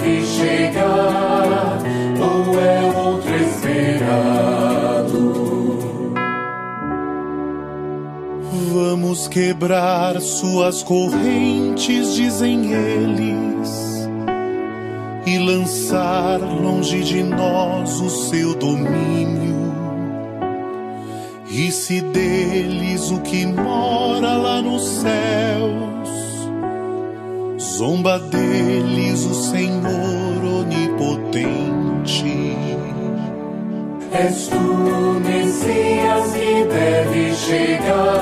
deve 0.00 0.24
chegar, 0.24 1.78
ou 2.18 2.60
é 2.60 2.80
outro 2.96 3.34
esperado? 3.34 4.70
Vamos 8.72 9.28
quebrar 9.28 10.20
suas 10.20 10.82
correntes, 10.82 12.14
dizem 12.14 12.72
eles, 12.72 14.08
e 15.26 15.38
lançar 15.38 16.38
longe 16.40 17.02
de 17.02 17.22
nós 17.22 18.00
o 18.00 18.08
seu 18.08 18.54
domínio. 18.54 19.69
E 21.50 21.70
se 21.72 22.00
deles 22.00 23.10
o 23.10 23.20
que 23.20 23.44
mora 23.44 24.36
lá 24.36 24.62
nos 24.62 24.82
céus 24.82 25.90
Zomba 27.80 28.18
deles 28.18 29.24
o 29.24 29.32
Senhor 29.32 30.44
onipotente. 30.60 32.56
És 34.12 34.48
tu, 34.48 34.58
Messias, 35.26 36.32
que 36.32 36.64
deve 36.64 37.34
chegar, 37.34 38.19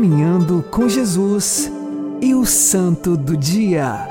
Caminhando 0.00 0.62
com 0.70 0.88
Jesus 0.88 1.70
e 2.22 2.34
o 2.34 2.46
Santo 2.46 3.18
do 3.18 3.36
Dia. 3.36 4.08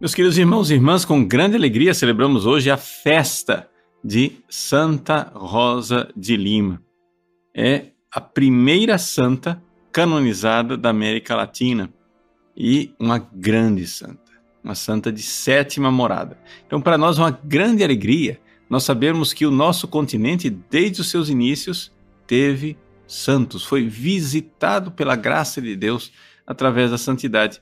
Meus 0.00 0.14
queridos 0.14 0.38
irmãos 0.38 0.70
e 0.70 0.74
irmãs, 0.74 1.04
com 1.04 1.22
grande 1.22 1.56
alegria 1.56 1.92
celebramos 1.92 2.46
hoje 2.46 2.70
a 2.70 2.78
festa 2.78 3.68
de 4.02 4.32
Santa 4.48 5.30
Rosa 5.34 6.08
de 6.16 6.38
Lima. 6.38 6.82
É 7.54 7.88
a 8.10 8.18
primeira 8.18 8.96
santa 8.96 9.62
canonizada 9.92 10.74
da 10.74 10.88
América 10.88 11.36
Latina 11.36 11.92
e 12.56 12.94
uma 12.98 13.18
grande 13.18 13.86
santa, 13.86 14.32
uma 14.64 14.74
santa 14.74 15.12
de 15.12 15.20
sétima 15.20 15.90
morada. 15.90 16.38
Então, 16.66 16.80
para 16.80 16.96
nós, 16.96 17.18
uma 17.18 17.30
grande 17.30 17.84
alegria 17.84 18.40
nós 18.70 18.84
sabermos 18.84 19.34
que 19.34 19.44
o 19.44 19.50
nosso 19.50 19.86
continente, 19.86 20.48
desde 20.48 21.02
os 21.02 21.10
seus 21.10 21.28
inícios, 21.28 21.92
teve 22.26 22.74
santos, 23.06 23.64
foi 23.64 23.86
visitado 23.86 24.90
pela 24.90 25.16
graça 25.16 25.60
de 25.60 25.76
Deus 25.76 26.12
através 26.46 26.90
da 26.90 26.98
santidade. 26.98 27.60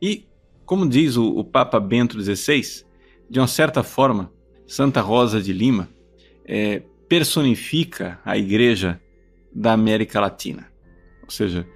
E, 0.00 0.26
como 0.64 0.88
diz 0.88 1.16
o, 1.16 1.26
o 1.36 1.44
Papa 1.44 1.78
Bento 1.80 2.20
XVI, 2.20 2.84
de 3.28 3.38
uma 3.38 3.46
certa 3.46 3.82
forma, 3.82 4.32
Santa 4.66 5.00
Rosa 5.00 5.40
de 5.40 5.52
Lima 5.52 5.88
é, 6.44 6.82
personifica 7.08 8.18
a 8.24 8.36
igreja 8.36 9.00
da 9.54 9.72
América 9.72 10.20
Latina. 10.20 10.70
Ou 11.22 11.30
seja, 11.30 11.66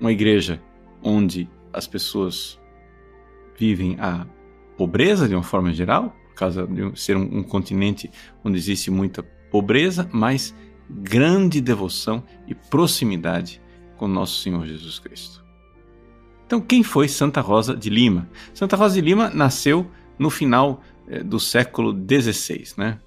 uma 0.00 0.12
igreja 0.12 0.60
onde 1.02 1.48
as 1.72 1.86
pessoas 1.86 2.58
vivem 3.56 3.96
a 4.00 4.26
pobreza 4.76 5.28
de 5.28 5.34
uma 5.34 5.42
forma 5.42 5.72
geral, 5.72 6.16
por 6.28 6.34
causa 6.34 6.66
de 6.66 6.98
ser 6.98 7.16
um, 7.16 7.38
um 7.38 7.42
continente 7.42 8.10
onde 8.42 8.56
existe 8.56 8.90
muita 8.90 9.22
pobreza, 9.22 10.08
mas 10.12 10.54
grande 10.90 11.60
devoção 11.60 12.22
e 12.46 12.54
proximidade 12.54 13.60
com 13.96 14.08
nosso 14.08 14.42
Senhor 14.42 14.66
Jesus 14.66 14.98
Cristo. 14.98 15.44
Então, 16.46 16.60
quem 16.60 16.82
foi 16.82 17.06
Santa 17.06 17.40
Rosa 17.40 17.76
de 17.76 17.88
Lima? 17.88 18.28
Santa 18.52 18.76
Rosa 18.76 18.96
de 18.96 19.00
Lima 19.00 19.30
nasceu 19.30 19.88
no 20.18 20.30
final 20.30 20.82
eh, 21.08 21.22
do 21.22 21.38
século 21.38 21.92
XVI, 21.92 22.74
né? 22.76 22.98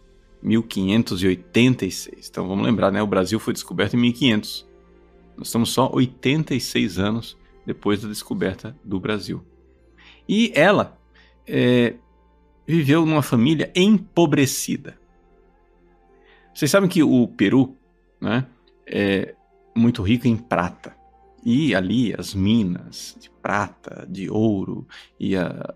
1586. 0.41 2.30
Então, 2.30 2.48
vamos 2.48 2.65
lembrar, 2.65 2.91
né? 2.91 3.02
O 3.02 3.08
Brasil 3.08 3.39
foi 3.39 3.54
descoberto 3.54 3.96
em 3.96 4.00
1500. 4.00 4.65
Nós 5.38 5.48
estamos 5.48 5.72
só 5.72 5.89
86 5.93 7.00
anos 7.00 7.38
depois 7.65 8.02
da 8.02 8.08
descoberta 8.08 8.76
do 8.84 9.00
Brasil. 9.00 9.43
E 10.28 10.52
ela 10.56 10.98
eh, 11.48 11.96
viveu 12.65 13.06
numa 13.06 13.22
família 13.22 13.72
empobrecida. 13.76 14.98
Vocês 16.54 16.70
sabem 16.70 16.89
que 16.89 17.02
o 17.02 17.28
Peru 17.28 17.76
né, 18.22 18.46
é 18.86 19.36
muito 19.76 20.02
rico 20.02 20.28
em 20.28 20.38
prata. 20.38 20.96
E 21.46 21.76
ali 21.76 22.13
as 22.18 22.34
minas 22.34 23.18
de 23.20 23.30
prata, 23.30 24.08
de 24.10 24.30
ouro 24.30 24.88
e 25.20 25.36
a, 25.36 25.74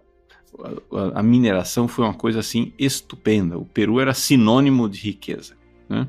a, 0.93 1.19
a 1.19 1.23
mineração 1.23 1.87
foi 1.87 2.05
uma 2.05 2.13
coisa 2.13 2.39
assim 2.39 2.71
estupenda. 2.79 3.57
O 3.57 3.65
Peru 3.65 3.99
era 3.99 4.13
sinônimo 4.13 4.87
de 4.87 4.99
riqueza. 4.99 5.57
Né? 5.89 6.07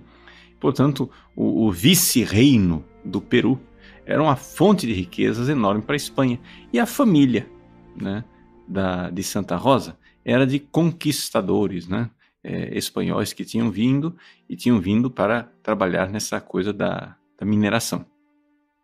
Portanto, 0.61 1.11
o, 1.35 1.67
o 1.67 1.73
vice-reino 1.73 2.85
do 3.05 3.21
Peru 3.21 3.61
era 4.07 4.23
uma 4.23 4.37
fonte 4.37 4.87
de 4.87 4.93
riquezas 4.93 5.49
enorme 5.49 5.83
para 5.83 5.95
a 5.95 5.97
Espanha. 5.97 6.39
E 6.73 6.79
a 6.79 6.87
família 6.87 7.49
né, 7.97 8.25
da, 8.67 9.11
de 9.11 9.23
Santa 9.23 9.57
Rosa 9.57 9.99
era 10.25 10.47
de 10.47 10.59
conquistadores, 10.59 11.89
né? 11.89 12.11
É, 12.43 12.77
espanhóis 12.77 13.33
que 13.33 13.45
tinham 13.45 13.71
vindo 13.71 14.17
e 14.49 14.57
tinham 14.57 14.81
vindo 14.81 15.11
para 15.11 15.45
trabalhar 15.63 16.09
nessa 16.09 16.41
coisa 16.41 16.73
da, 16.73 17.17
da 17.39 17.47
mineração. 17.47 18.07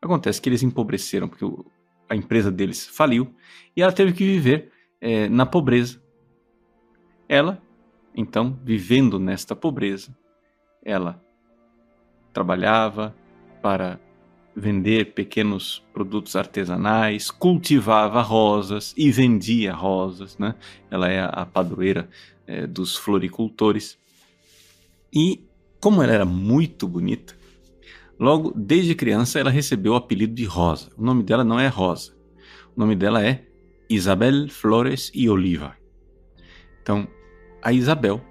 Acontece 0.00 0.40
que 0.40 0.48
eles 0.48 0.62
empobreceram 0.62 1.28
porque 1.28 1.44
o, 1.44 1.64
a 2.08 2.14
empresa 2.14 2.50
deles 2.50 2.86
faliu 2.86 3.34
e 3.76 3.82
ela 3.82 3.92
teve 3.92 4.12
que 4.12 4.24
viver 4.24 4.70
é, 5.00 5.28
na 5.28 5.46
pobreza. 5.46 6.02
Ela, 7.28 7.62
então, 8.14 8.58
vivendo 8.62 9.18
nesta 9.18 9.56
pobreza, 9.56 10.16
ela 10.84 11.22
trabalhava 12.32 13.14
para 13.62 13.98
vender 14.56 15.12
pequenos 15.14 15.84
produtos 15.92 16.36
artesanais, 16.36 17.30
cultivava 17.30 18.22
rosas 18.22 18.94
e 18.96 19.10
vendia 19.10 19.72
rosas, 19.72 20.38
né? 20.38 20.54
Ela 20.90 21.10
é 21.10 21.20
a 21.20 21.44
padroeira 21.44 22.08
é, 22.46 22.66
dos 22.66 22.96
floricultores. 22.96 23.98
E 25.12 25.44
como 25.80 26.02
ela 26.02 26.12
era 26.12 26.24
muito 26.24 26.86
bonita, 26.86 27.36
logo 28.18 28.52
desde 28.56 28.94
criança 28.94 29.38
ela 29.38 29.50
recebeu 29.50 29.92
o 29.92 29.96
apelido 29.96 30.34
de 30.34 30.44
Rosa. 30.44 30.90
O 30.96 31.02
nome 31.04 31.22
dela 31.22 31.44
não 31.44 31.58
é 31.58 31.68
Rosa, 31.68 32.14
o 32.76 32.80
nome 32.80 32.94
dela 32.94 33.24
é 33.24 33.44
Isabel 33.88 34.48
Flores 34.48 35.10
e 35.14 35.28
Oliva. 35.28 35.76
Então, 36.82 37.08
a 37.62 37.72
Isabel, 37.72 38.22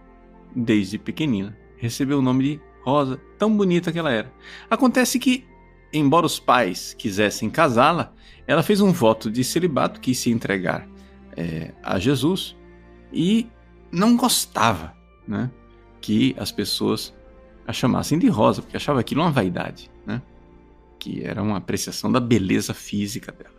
desde 0.56 0.98
pequenina, 0.98 1.58
recebeu 1.78 2.20
o 2.20 2.22
nome 2.22 2.44
de 2.44 2.62
Rosa, 2.84 3.20
tão 3.38 3.56
bonita 3.56 3.92
que 3.92 4.00
ela 4.00 4.12
era. 4.12 4.32
Acontece 4.70 5.18
que, 5.18 5.46
embora 5.94 6.26
os 6.26 6.40
pais 6.40 6.94
quisessem 6.94 7.50
casá-la, 7.50 8.12
ela 8.48 8.64
fez 8.64 8.82
um 8.82 8.92
voto 8.92 9.32
de 9.32 9.44
celibato, 9.44 10.02
quis 10.02 10.18
se 10.18 10.32
entregar 10.32 10.88
é, 11.38 11.74
a 11.84 12.00
Jesus 12.00 12.56
e 13.12 13.48
não 13.92 14.18
gostava 14.18 14.96
né, 15.28 15.52
que 16.02 16.36
as 16.38 16.52
pessoas 16.52 17.14
a 17.66 17.72
chamassem 17.72 18.20
de 18.20 18.28
rosa, 18.28 18.62
porque 18.62 18.76
achava 18.76 19.00
aquilo 19.00 19.22
uma 19.22 19.32
vaidade, 19.32 19.90
né, 20.06 20.22
que 21.00 21.24
era 21.24 21.42
uma 21.42 21.58
apreciação 21.58 22.12
da 22.12 22.20
beleza 22.20 22.74
física 22.74 23.32
dela. 23.32 23.56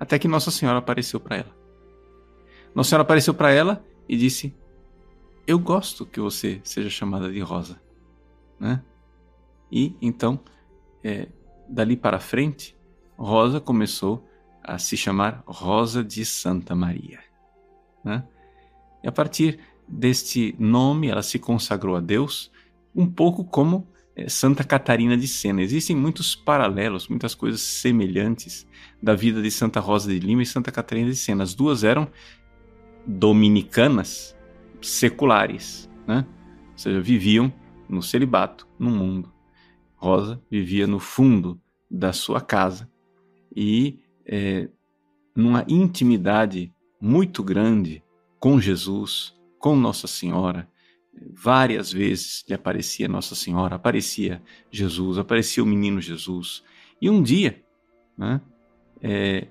Até 0.00 0.18
que 0.18 0.26
Nossa 0.26 0.50
Senhora 0.50 0.78
apareceu 0.78 1.20
para 1.20 1.36
ela. 1.36 1.56
Nossa 2.74 2.90
Senhora 2.90 3.02
apareceu 3.02 3.34
para 3.34 3.52
ela 3.52 3.84
e 4.08 4.16
disse: 4.16 4.54
Eu 5.46 5.58
gosto 5.58 6.04
que 6.06 6.18
você 6.18 6.60
seja 6.64 6.90
chamada 6.90 7.30
de 7.30 7.40
Rosa. 7.40 7.80
Né? 8.58 8.82
E 9.70 9.94
então, 10.02 10.40
é, 11.02 11.28
dali 11.68 11.96
para 11.96 12.18
frente, 12.18 12.76
Rosa 13.16 13.60
começou 13.60 14.26
a 14.62 14.78
se 14.78 14.96
chamar 14.96 15.42
Rosa 15.46 16.04
de 16.04 16.24
Santa 16.24 16.74
Maria. 16.74 17.20
Né? 18.04 18.24
E 19.02 19.08
a 19.08 19.12
partir 19.12 19.58
deste 19.88 20.54
nome, 20.58 21.08
ela 21.08 21.22
se 21.22 21.38
consagrou 21.38 21.96
a 21.96 22.00
Deus, 22.00 22.50
um 22.94 23.06
pouco 23.06 23.44
como 23.44 23.86
é, 24.14 24.28
Santa 24.28 24.62
Catarina 24.62 25.16
de 25.16 25.26
Sena. 25.26 25.62
Existem 25.62 25.96
muitos 25.96 26.36
paralelos, 26.36 27.08
muitas 27.08 27.34
coisas 27.34 27.60
semelhantes 27.60 28.66
da 29.02 29.14
vida 29.14 29.42
de 29.42 29.50
Santa 29.50 29.80
Rosa 29.80 30.12
de 30.12 30.18
Lima 30.18 30.42
e 30.42 30.46
Santa 30.46 30.70
Catarina 30.70 31.10
de 31.10 31.16
Sena. 31.16 31.42
As 31.42 31.54
duas 31.54 31.82
eram 31.82 32.08
dominicanas 33.06 34.36
seculares, 34.80 35.90
né? 36.06 36.26
ou 36.72 36.78
seja, 36.78 37.00
viviam 37.00 37.52
no 37.88 38.02
celibato, 38.02 38.66
no 38.78 38.90
mundo. 38.90 39.31
Rosa 40.02 40.42
vivia 40.50 40.84
no 40.84 40.98
fundo 40.98 41.60
da 41.88 42.12
sua 42.12 42.40
casa 42.40 42.90
e 43.54 44.00
é, 44.26 44.68
numa 45.32 45.64
intimidade 45.68 46.74
muito 47.00 47.40
grande 47.44 48.02
com 48.40 48.60
Jesus, 48.60 49.32
com 49.60 49.76
Nossa 49.76 50.08
Senhora. 50.08 50.68
Várias 51.32 51.92
vezes 51.92 52.44
lhe 52.48 52.54
aparecia 52.54 53.06
Nossa 53.06 53.36
Senhora, 53.36 53.76
aparecia 53.76 54.42
Jesus, 54.72 55.18
aparecia 55.18 55.62
o 55.62 55.66
menino 55.66 56.00
Jesus. 56.00 56.64
E 57.00 57.08
um 57.08 57.22
dia, 57.22 57.62
né, 58.18 58.40
é, 59.00 59.46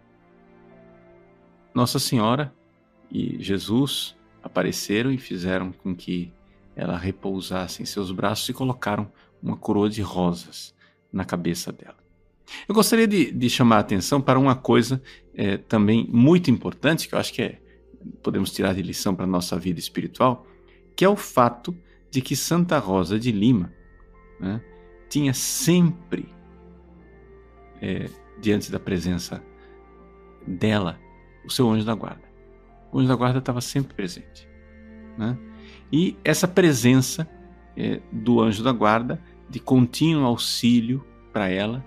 Nossa 1.73 1.97
Senhora 1.97 2.53
e 3.09 3.41
Jesus 3.41 4.17
apareceram 4.43 5.11
e 5.11 5.17
fizeram 5.17 5.71
com 5.71 5.95
que 5.95 6.33
ela 6.75 6.97
repousasse 6.97 7.81
em 7.81 7.85
seus 7.85 8.11
braços 8.11 8.49
e 8.49 8.53
colocaram 8.53 9.09
uma 9.41 9.57
coroa 9.57 9.89
de 9.89 10.01
rosas 10.01 10.73
na 11.11 11.25
cabeça 11.25 11.71
dela. 11.71 11.97
Eu 12.67 12.75
gostaria 12.75 13.07
de, 13.07 13.31
de 13.31 13.49
chamar 13.49 13.77
a 13.77 13.79
atenção 13.79 14.21
para 14.21 14.39
uma 14.39 14.55
coisa 14.55 15.01
é, 15.33 15.57
também 15.57 16.07
muito 16.11 16.51
importante, 16.51 17.07
que 17.07 17.15
eu 17.15 17.19
acho 17.19 17.33
que 17.33 17.41
é, 17.41 17.61
podemos 18.21 18.51
tirar 18.51 18.73
de 18.73 18.81
lição 18.81 19.15
para 19.15 19.25
a 19.25 19.27
nossa 19.27 19.57
vida 19.57 19.79
espiritual, 19.79 20.45
que 20.95 21.05
é 21.05 21.09
o 21.09 21.15
fato 21.15 21.75
de 22.09 22.21
que 22.21 22.35
Santa 22.35 22.77
Rosa 22.77 23.17
de 23.17 23.31
Lima 23.31 23.73
né, 24.39 24.61
tinha 25.09 25.33
sempre, 25.33 26.27
é, 27.81 28.09
diante 28.39 28.71
da 28.71 28.79
presença 28.79 29.41
dela, 30.45 30.99
o 31.45 31.49
seu 31.49 31.69
anjo 31.69 31.85
da 31.85 31.95
guarda. 31.95 32.29
O 32.91 32.99
anjo 32.99 33.07
da 33.07 33.15
guarda 33.15 33.39
estava 33.39 33.61
sempre 33.61 33.93
presente. 33.93 34.47
Né? 35.17 35.37
E 35.91 36.17
essa 36.23 36.47
presença 36.47 37.29
é, 37.77 38.01
do 38.11 38.41
anjo 38.41 38.63
da 38.63 38.71
guarda, 38.71 39.21
de 39.51 39.59
contínuo 39.59 40.25
auxílio 40.25 41.05
para 41.31 41.49
ela, 41.49 41.85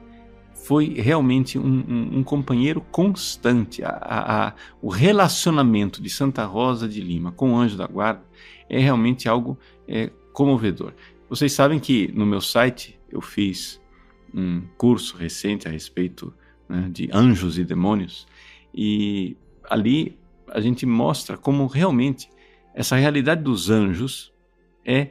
foi 0.54 0.94
realmente 0.94 1.58
um, 1.58 1.84
um, 1.88 2.18
um 2.18 2.24
companheiro 2.24 2.80
constante. 2.90 3.82
A, 3.82 3.90
a, 3.90 4.48
a, 4.48 4.54
o 4.80 4.88
relacionamento 4.88 6.02
de 6.02 6.08
Santa 6.08 6.44
Rosa 6.44 6.88
de 6.88 7.00
Lima 7.00 7.32
com 7.32 7.52
o 7.52 7.56
anjo 7.56 7.76
da 7.76 7.86
guarda 7.86 8.22
é 8.68 8.78
realmente 8.78 9.28
algo 9.28 9.58
é, 9.88 10.10
comovedor. 10.32 10.92
Vocês 11.28 11.52
sabem 11.52 11.78
que 11.78 12.10
no 12.12 12.24
meu 12.24 12.40
site 12.40 12.98
eu 13.10 13.20
fiz 13.20 13.80
um 14.32 14.62
curso 14.76 15.16
recente 15.16 15.66
a 15.68 15.70
respeito 15.70 16.32
né, 16.68 16.88
de 16.90 17.08
anjos 17.12 17.58
e 17.58 17.64
demônios 17.64 18.26
e 18.74 19.36
ali 19.68 20.18
a 20.48 20.60
gente 20.60 20.84
mostra 20.84 21.36
como 21.36 21.66
realmente 21.66 22.28
essa 22.74 22.96
realidade 22.96 23.42
dos 23.42 23.70
anjos 23.70 24.32
é 24.84 25.10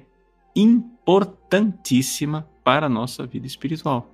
importantíssima 1.03 2.47
para 2.63 2.85
a 2.85 2.89
nossa 2.89 3.25
vida 3.25 3.45
espiritual. 3.45 4.09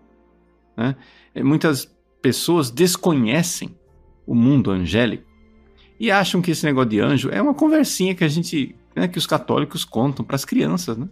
Né? 0.75 0.95
É, 1.35 1.43
muitas 1.43 1.95
pessoas 2.21 2.71
desconhecem 2.71 3.77
o 4.25 4.33
mundo 4.33 4.71
angélico 4.71 5.25
e 5.99 6.11
acham 6.11 6.41
que 6.41 6.51
esse 6.51 6.65
negócio 6.65 6.89
de 6.89 6.99
anjo 6.99 7.29
é 7.29 7.41
uma 7.41 7.53
conversinha 7.53 8.15
que 8.15 8.23
a 8.23 8.27
gente, 8.27 8.75
né, 8.95 9.07
que 9.07 9.17
os 9.17 9.27
católicos 9.27 9.83
contam 9.85 10.25
para 10.25 10.35
as 10.35 10.45
crianças, 10.45 10.97
né? 10.97 11.07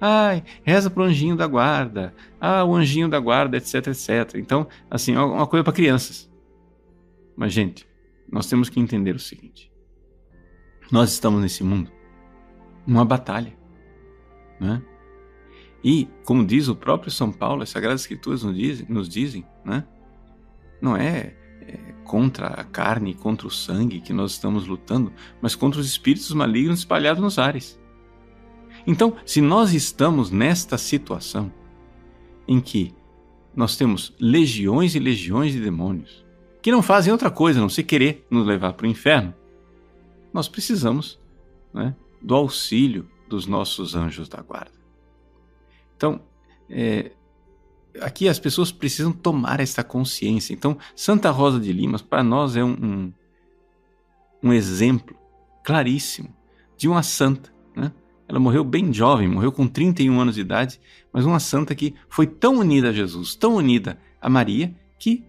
Ai, 0.00 0.44
reza 0.62 0.88
pro 0.88 1.02
anjinho 1.02 1.34
da 1.34 1.46
guarda. 1.46 2.14
Ah, 2.40 2.62
o 2.62 2.76
anjinho 2.76 3.08
da 3.08 3.18
guarda, 3.18 3.56
etc, 3.56 3.88
etc. 3.88 4.36
Então, 4.36 4.68
assim, 4.88 5.14
é 5.14 5.20
uma 5.20 5.46
coisa 5.46 5.64
para 5.64 5.72
crianças. 5.72 6.30
Mas, 7.36 7.52
gente, 7.52 7.84
nós 8.30 8.46
temos 8.46 8.68
que 8.68 8.78
entender 8.78 9.16
o 9.16 9.18
seguinte: 9.18 9.72
nós 10.92 11.10
estamos 11.10 11.40
nesse 11.42 11.64
mundo 11.64 11.90
numa 12.86 13.04
batalha, 13.04 13.52
né? 14.60 14.80
E, 15.82 16.08
como 16.24 16.44
diz 16.44 16.68
o 16.68 16.74
próprio 16.74 17.10
São 17.10 17.30
Paulo, 17.30 17.62
as 17.62 17.70
Sagradas 17.70 18.00
Escrituras 18.02 18.42
nos 18.42 18.56
dizem, 18.56 18.86
nos 18.88 19.08
dizem 19.08 19.44
né? 19.64 19.84
não 20.80 20.96
é, 20.96 21.34
é 21.62 21.94
contra 22.04 22.48
a 22.48 22.64
carne, 22.64 23.14
contra 23.14 23.46
o 23.46 23.50
sangue 23.50 24.00
que 24.00 24.12
nós 24.12 24.32
estamos 24.32 24.66
lutando, 24.66 25.12
mas 25.40 25.54
contra 25.54 25.80
os 25.80 25.86
espíritos 25.86 26.32
malignos 26.32 26.80
espalhados 26.80 27.22
nos 27.22 27.38
ares. 27.38 27.78
Então, 28.86 29.16
se 29.24 29.40
nós 29.40 29.72
estamos 29.72 30.30
nesta 30.30 30.78
situação 30.78 31.52
em 32.46 32.60
que 32.60 32.94
nós 33.54 33.76
temos 33.76 34.14
legiões 34.18 34.94
e 34.94 34.98
legiões 34.98 35.52
de 35.52 35.60
demônios 35.60 36.24
que 36.62 36.72
não 36.72 36.82
fazem 36.82 37.12
outra 37.12 37.30
coisa 37.30 37.60
não 37.60 37.68
ser 37.68 37.84
querer 37.84 38.26
nos 38.30 38.46
levar 38.46 38.72
para 38.72 38.86
o 38.86 38.90
inferno, 38.90 39.34
nós 40.32 40.48
precisamos 40.48 41.18
né, 41.72 41.94
do 42.20 42.34
auxílio 42.34 43.08
dos 43.28 43.46
nossos 43.46 43.94
anjos 43.94 44.28
da 44.28 44.40
guarda. 44.42 44.77
Então, 45.98 46.20
é, 46.70 47.10
aqui 48.00 48.28
as 48.28 48.38
pessoas 48.38 48.70
precisam 48.70 49.10
tomar 49.12 49.58
essa 49.58 49.82
consciência. 49.82 50.54
Então, 50.54 50.78
Santa 50.94 51.28
Rosa 51.30 51.58
de 51.58 51.72
Limas, 51.72 52.00
para 52.00 52.22
nós, 52.22 52.56
é 52.56 52.62
um, 52.62 52.70
um, 52.70 53.12
um, 54.44 54.52
exemplo 54.52 55.16
claríssimo 55.64 56.32
de 56.76 56.86
uma 56.86 57.02
santa. 57.02 57.52
Né? 57.74 57.92
Ela 58.28 58.38
morreu 58.38 58.62
bem 58.62 58.92
jovem, 58.92 59.26
morreu 59.26 59.50
com 59.50 59.66
31 59.66 60.20
anos 60.20 60.36
de 60.36 60.40
idade, 60.40 60.80
mas 61.12 61.26
uma 61.26 61.40
santa 61.40 61.74
que 61.74 61.96
foi 62.08 62.28
tão 62.28 62.58
unida 62.58 62.90
a 62.90 62.92
Jesus, 62.92 63.34
tão 63.34 63.56
unida 63.56 63.98
a 64.20 64.28
Maria, 64.28 64.72
que 65.00 65.24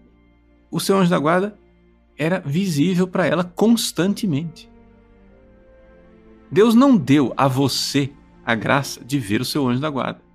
o 0.70 0.78
seu 0.78 0.96
anjo 0.96 1.10
da 1.10 1.18
guarda 1.18 1.58
era 2.16 2.38
visível 2.38 3.08
para 3.08 3.26
ela 3.26 3.42
constantemente. 3.42 4.70
Deus 6.48 6.76
não 6.76 6.96
deu 6.96 7.34
a 7.36 7.48
você 7.48 8.12
a 8.46 8.54
graça 8.54 9.04
de 9.04 9.18
ver 9.18 9.40
o 9.40 9.44
seu 9.44 9.66
anjo 9.68 9.80
da 9.80 9.90
guarda. 9.90 10.29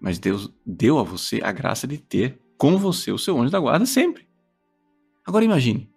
Mas 0.00 0.18
Deus 0.18 0.52
deu 0.64 0.98
a 0.98 1.02
você 1.02 1.40
a 1.42 1.52
graça 1.52 1.86
de 1.86 1.98
ter 1.98 2.40
com 2.56 2.78
você 2.78 3.12
o 3.12 3.18
seu 3.18 3.38
anjo 3.38 3.50
da 3.50 3.60
guarda 3.60 3.84
sempre. 3.84 4.28
Agora 5.26 5.44
imagine: 5.44 5.90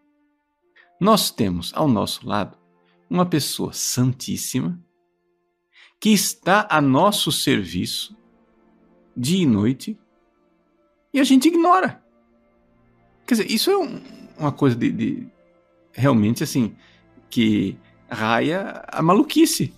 nós 0.99 1.31
temos 1.31 1.71
ao 1.73 1.87
nosso 1.87 2.27
lado 2.27 2.57
uma 3.09 3.25
pessoa 3.25 3.71
santíssima 3.73 4.79
que 5.99 6.09
está 6.09 6.67
a 6.69 6.81
nosso 6.81 7.31
serviço 7.31 8.15
dia 9.15 9.43
e 9.43 9.45
noite 9.45 9.97
e 11.13 11.19
a 11.19 11.23
gente 11.23 11.47
ignora. 11.47 12.03
Quer 13.25 13.35
dizer, 13.35 13.51
isso 13.51 13.69
é 13.69 13.77
um, 13.77 14.01
uma 14.37 14.51
coisa 14.51 14.75
de, 14.75 14.91
de, 14.91 15.27
realmente 15.91 16.43
assim 16.43 16.75
que 17.29 17.77
raia 18.09 18.83
a 18.87 19.01
maluquice. 19.01 19.73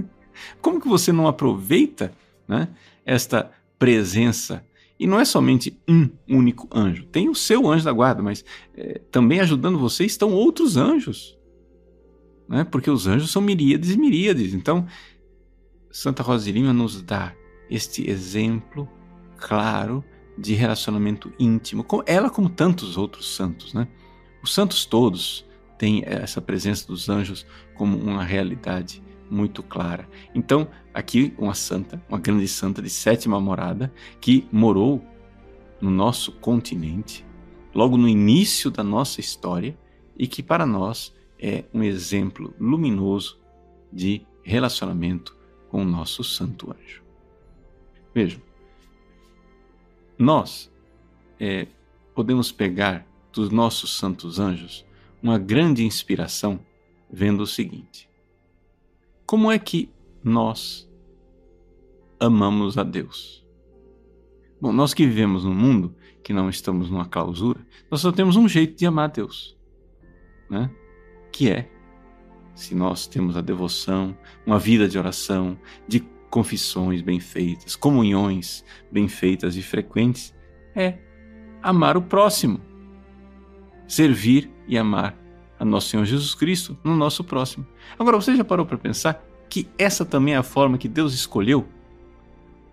Como 0.60 0.80
que 0.80 0.88
você 0.88 1.12
não 1.12 1.28
aproveita 1.28 2.12
né, 2.48 2.68
esta 3.04 3.50
presença. 3.80 4.64
E 4.98 5.06
não 5.06 5.18
é 5.18 5.24
somente 5.24 5.80
um 5.88 6.10
único 6.28 6.68
anjo. 6.70 7.06
Tem 7.06 7.30
o 7.30 7.34
seu 7.34 7.66
anjo 7.66 7.86
da 7.86 7.92
guarda, 7.92 8.22
mas 8.22 8.44
é, 8.76 9.00
também 9.10 9.40
ajudando 9.40 9.78
você 9.78 10.04
estão 10.04 10.30
outros 10.32 10.76
anjos. 10.76 11.38
Né? 12.46 12.62
Porque 12.64 12.90
os 12.90 13.06
anjos 13.06 13.30
são 13.30 13.40
miríades 13.40 13.90
e 13.90 13.98
miríades. 13.98 14.52
Então, 14.52 14.86
Santa 15.90 16.22
Rosa 16.22 16.44
de 16.44 16.52
Lima 16.52 16.74
nos 16.74 17.00
dá 17.00 17.34
este 17.70 18.08
exemplo 18.10 18.86
claro 19.38 20.04
de 20.36 20.52
relacionamento 20.52 21.32
íntimo, 21.38 21.82
com 21.82 22.02
ela 22.04 22.28
como 22.28 22.50
tantos 22.50 22.98
outros 22.98 23.34
santos. 23.34 23.72
Né? 23.72 23.88
Os 24.42 24.52
santos 24.52 24.84
todos 24.84 25.46
têm 25.78 26.02
essa 26.04 26.42
presença 26.42 26.86
dos 26.86 27.08
anjos 27.08 27.46
como 27.74 27.96
uma 27.96 28.22
realidade 28.22 29.02
muito 29.30 29.62
clara. 29.62 30.08
Então, 30.34 30.68
aqui 30.92 31.34
uma 31.38 31.54
santa, 31.54 32.02
uma 32.08 32.18
grande 32.18 32.48
santa 32.48 32.82
de 32.82 32.90
sétima 32.90 33.40
morada, 33.40 33.92
que 34.20 34.46
morou 34.50 35.04
no 35.80 35.90
nosso 35.90 36.32
continente, 36.32 37.24
logo 37.74 37.96
no 37.96 38.08
início 38.08 38.70
da 38.70 38.82
nossa 38.82 39.20
história, 39.20 39.78
e 40.18 40.26
que 40.26 40.42
para 40.42 40.66
nós 40.66 41.14
é 41.38 41.64
um 41.72 41.82
exemplo 41.82 42.52
luminoso 42.60 43.40
de 43.90 44.26
relacionamento 44.42 45.36
com 45.68 45.82
o 45.82 45.86
nosso 45.86 46.22
santo 46.22 46.70
anjo. 46.70 47.02
Vejam, 48.14 48.42
nós 50.18 50.70
é, 51.38 51.66
podemos 52.14 52.52
pegar 52.52 53.06
dos 53.32 53.50
nossos 53.50 53.96
santos 53.96 54.38
anjos 54.38 54.84
uma 55.22 55.38
grande 55.38 55.84
inspiração 55.84 56.60
vendo 57.10 57.42
o 57.42 57.46
seguinte: 57.46 58.09
como 59.30 59.48
é 59.48 59.60
que 59.60 59.88
nós 60.24 60.90
amamos 62.18 62.76
a 62.76 62.82
Deus? 62.82 63.46
Bom, 64.60 64.72
nós 64.72 64.92
que 64.92 65.06
vivemos 65.06 65.44
num 65.44 65.54
mundo 65.54 65.94
que 66.20 66.32
não 66.32 66.50
estamos 66.50 66.90
numa 66.90 67.06
clausura, 67.06 67.64
nós 67.88 68.00
só 68.00 68.10
temos 68.10 68.34
um 68.34 68.48
jeito 68.48 68.76
de 68.76 68.86
amar 68.86 69.04
a 69.04 69.12
Deus, 69.12 69.56
né? 70.50 70.68
Que 71.30 71.48
é 71.48 71.70
se 72.56 72.74
nós 72.74 73.06
temos 73.06 73.36
a 73.36 73.40
devoção, 73.40 74.18
uma 74.44 74.58
vida 74.58 74.88
de 74.88 74.98
oração, 74.98 75.56
de 75.86 76.00
confissões 76.28 77.00
bem 77.00 77.20
feitas, 77.20 77.76
comunhões 77.76 78.64
bem 78.90 79.06
feitas 79.06 79.54
e 79.54 79.62
frequentes, 79.62 80.34
é 80.74 80.98
amar 81.62 81.96
o 81.96 82.02
próximo, 82.02 82.60
servir 83.86 84.50
e 84.66 84.76
amar 84.76 85.16
a 85.60 85.64
nosso 85.64 85.88
Senhor 85.90 86.06
Jesus 86.06 86.34
Cristo 86.34 86.76
no 86.82 86.96
nosso 86.96 87.22
próximo. 87.22 87.66
Agora, 87.98 88.16
você 88.16 88.34
já 88.34 88.42
parou 88.42 88.64
para 88.64 88.78
pensar 88.78 89.22
que 89.48 89.68
essa 89.76 90.06
também 90.06 90.32
é 90.32 90.38
a 90.38 90.42
forma 90.42 90.78
que 90.78 90.88
Deus 90.88 91.12
escolheu 91.12 91.68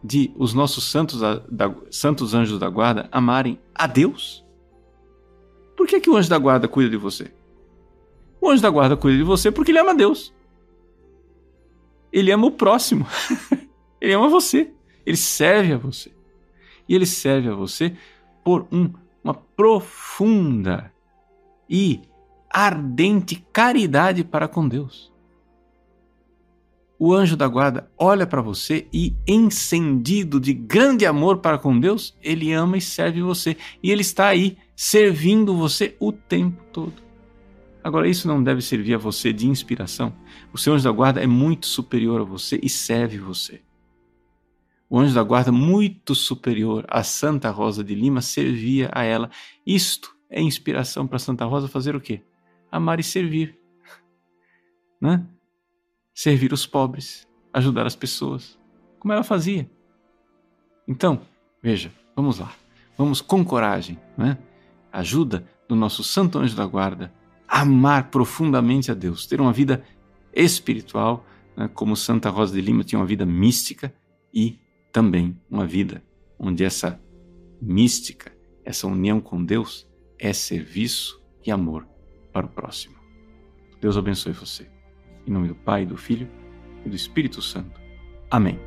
de 0.02 0.32
os 0.38 0.54
nossos 0.54 0.86
santos, 0.86 1.19
da, 1.19 1.76
santos 1.91 2.34
anjos 2.34 2.58
da 2.58 2.69
guarda 2.69 3.10
amarem 3.12 3.60
a 3.76 3.86
Deus? 3.86 4.45
Por 5.76 5.86
que, 5.86 6.00
que 6.00 6.10
o 6.10 6.15
anjo 6.15 6.30
da 6.30 6.38
guarda 6.38 6.65
cuida 6.67 6.89
de 6.89 6.97
você? 6.97 7.30
O 8.39 8.50
anjo 8.50 8.62
da 8.62 8.69
guarda 8.69 8.95
cuida 8.95 9.17
de 9.17 9.23
você 9.23 9.52
porque 9.52 9.71
ele 9.71 9.80
ama 9.80 9.93
Deus. 9.93 10.34
Ele 12.10 12.32
ama 12.32 12.47
o 12.47 12.52
próximo. 12.52 13.06
ele 14.00 14.13
ama 14.13 14.30
você. 14.30 14.71
Ele 15.06 15.17
serve 15.17 15.73
a 15.73 15.78
você. 15.78 16.12
E 16.88 16.95
ele 16.95 17.06
serve 17.06 17.50
a 17.50 17.54
você 17.54 17.97
por 18.45 18.65
um, 18.71 18.93
uma 19.21 19.34
profunda 19.34 20.91
e 21.69 22.02
ardente 22.57 23.45
caridade 23.53 24.23
para 24.23 24.47
com 24.47 24.67
Deus. 24.67 25.13
O 26.97 27.13
anjo 27.13 27.37
da 27.37 27.47
guarda 27.47 27.87
olha 27.95 28.25
para 28.25 28.41
você 28.41 28.87
e, 28.91 29.15
encendido 29.27 30.39
de 30.39 30.55
grande 30.55 31.05
amor 31.05 31.37
para 31.37 31.59
com 31.59 31.79
Deus, 31.79 32.17
ele 32.19 32.51
ama 32.51 32.75
e 32.75 32.81
serve 32.81 33.21
você. 33.21 33.55
E 33.83 33.91
ele 33.91 34.01
está 34.01 34.29
aí 34.29 34.57
servindo 34.75 35.55
você 35.55 35.95
o 35.99 36.11
tempo 36.11 36.63
todo. 36.73 36.95
Agora, 37.83 38.09
isso 38.09 38.27
não 38.27 38.41
deve 38.41 38.63
servir 38.63 38.95
a 38.95 38.97
você 38.97 39.31
de 39.31 39.47
inspiração. 39.47 40.11
O 40.51 40.57
seu 40.57 40.73
anjo 40.73 40.83
da 40.83 40.91
guarda 40.91 41.21
é 41.21 41.27
muito 41.27 41.67
superior 41.67 42.21
a 42.21 42.23
você 42.23 42.59
e 42.63 42.67
serve 42.67 43.19
você. 43.19 43.61
O 44.89 44.97
anjo 44.97 45.13
da 45.13 45.21
guarda, 45.21 45.51
muito 45.51 46.15
superior 46.15 46.83
a 46.87 47.03
Santa 47.03 47.51
Rosa 47.51 47.83
de 47.83 47.93
Lima, 47.93 48.19
servia 48.19 48.89
a 48.91 49.03
ela. 49.03 49.29
Isto 49.63 50.11
é 50.27 50.41
inspiração 50.41 51.05
para 51.05 51.19
Santa 51.19 51.45
Rosa 51.45 51.67
fazer 51.67 51.95
o 51.95 52.01
quê? 52.01 52.23
Amar 52.71 52.99
e 52.99 53.03
servir. 53.03 53.58
Né? 54.99 55.25
Servir 56.13 56.51
os 56.51 56.65
pobres, 56.65 57.27
ajudar 57.53 57.86
as 57.86 57.95
pessoas, 57.95 58.60
como 58.99 59.13
ela 59.13 59.23
fazia. 59.23 59.69
Então, 60.88 61.21
veja, 61.62 61.91
vamos 62.15 62.39
lá. 62.39 62.51
Vamos 62.97 63.21
com 63.21 63.45
coragem, 63.45 63.99
né? 64.17 64.38
Ajuda 64.91 65.47
do 65.67 65.75
nosso 65.75 66.03
Santo 66.03 66.39
Anjo 66.39 66.56
da 66.56 66.65
Guarda 66.65 67.13
amar 67.47 68.10
profundamente 68.10 68.91
a 68.91 68.93
Deus, 68.93 69.25
ter 69.25 69.39
uma 69.39 69.53
vida 69.53 69.84
espiritual, 70.34 71.25
né, 71.56 71.69
como 71.73 71.95
Santa 71.95 72.30
Rosa 72.30 72.53
de 72.53 72.62
Lima 72.62 72.84
tinha 72.84 72.99
uma 72.99 73.06
vida 73.06 73.25
mística 73.25 73.93
e 74.34 74.60
também 74.91 75.39
uma 75.49 75.65
vida 75.65 76.03
onde 76.38 76.63
essa 76.63 76.99
mística, 77.62 78.36
essa 78.65 78.88
união 78.88 79.21
com 79.21 79.43
Deus 79.43 79.88
é 80.19 80.34
serviço 80.34 81.21
e 81.45 81.51
amor 81.51 81.88
para 82.38 82.45
o 82.45 82.50
próximo. 82.50 82.95
Deus 83.82 83.97
abençoe 83.97 84.32
você. 84.32 84.69
Em 85.26 85.32
nome 85.32 85.47
do 85.47 85.56
Pai, 85.56 85.86
do 85.86 85.97
Filho 85.97 86.30
e 86.86 86.89
do 86.89 86.95
Espírito 86.95 87.41
Santo. 87.41 87.82
Amém. 88.30 88.60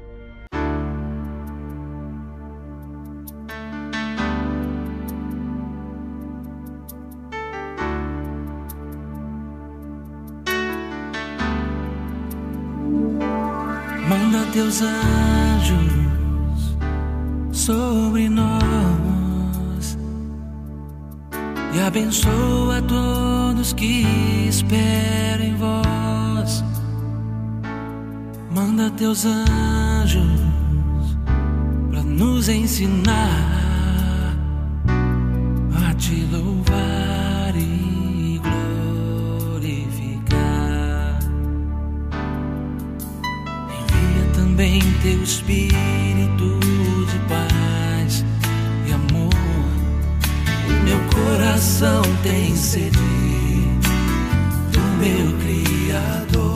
Do 54.71 54.81
meu 55.01 55.37
Criador. 55.39 56.55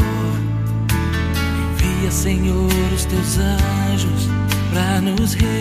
Envia, 1.72 2.10
Senhor, 2.12 2.70
os 2.94 3.04
teus 3.04 3.38
anjos 3.38 4.28
para 4.72 5.00
nos 5.00 5.34
resgatar, 5.34 5.53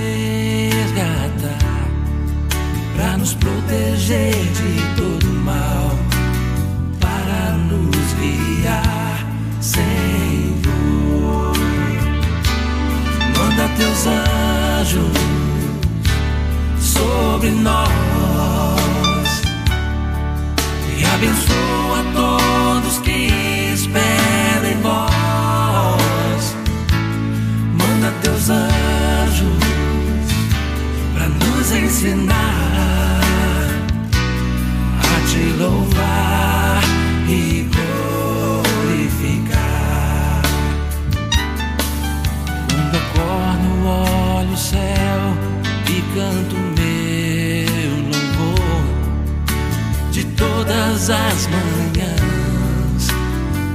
de 50.13 50.23
todas 50.25 51.09
as 51.09 51.47
manhãs. 51.47 53.07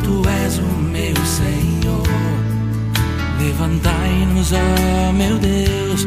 Tu 0.05 0.22
és 0.44 0.59
o 0.59 0.62
meu 0.62 1.16
Senhor. 1.27 2.07
Levantai-nos, 3.40 4.53
ó 4.53 5.12
meu 5.12 5.37
Deus, 5.38 6.07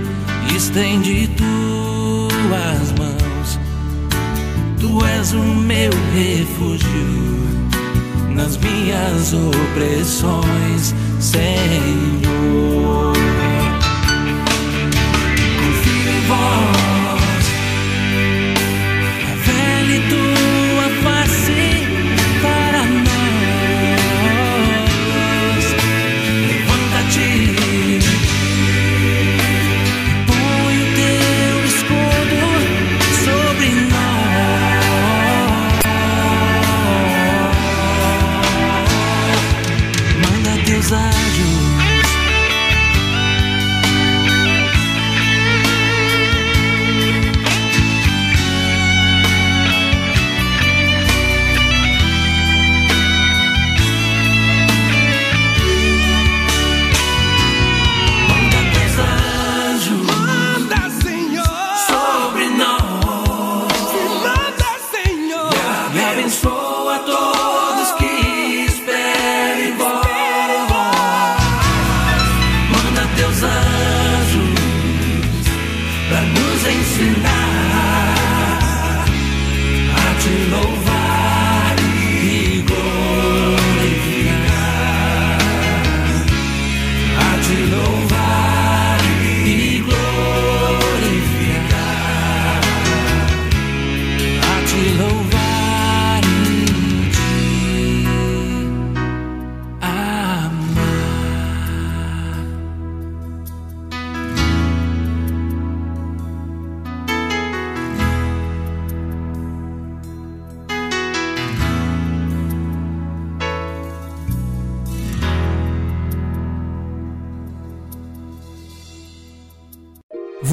estende 0.55 1.29
tuas 1.35 2.93
mãos. 2.97 3.59
Tu 4.79 5.05
és 5.05 5.33
o 5.33 5.43
meu 5.43 5.91
refúgio 6.15 7.31
nas 8.29 8.55
minhas 8.55 9.33
opressões, 9.33 10.95
Senhor. 11.19 13.13
Confio 15.59 16.09
em 16.09 16.21
vós, 16.27 16.70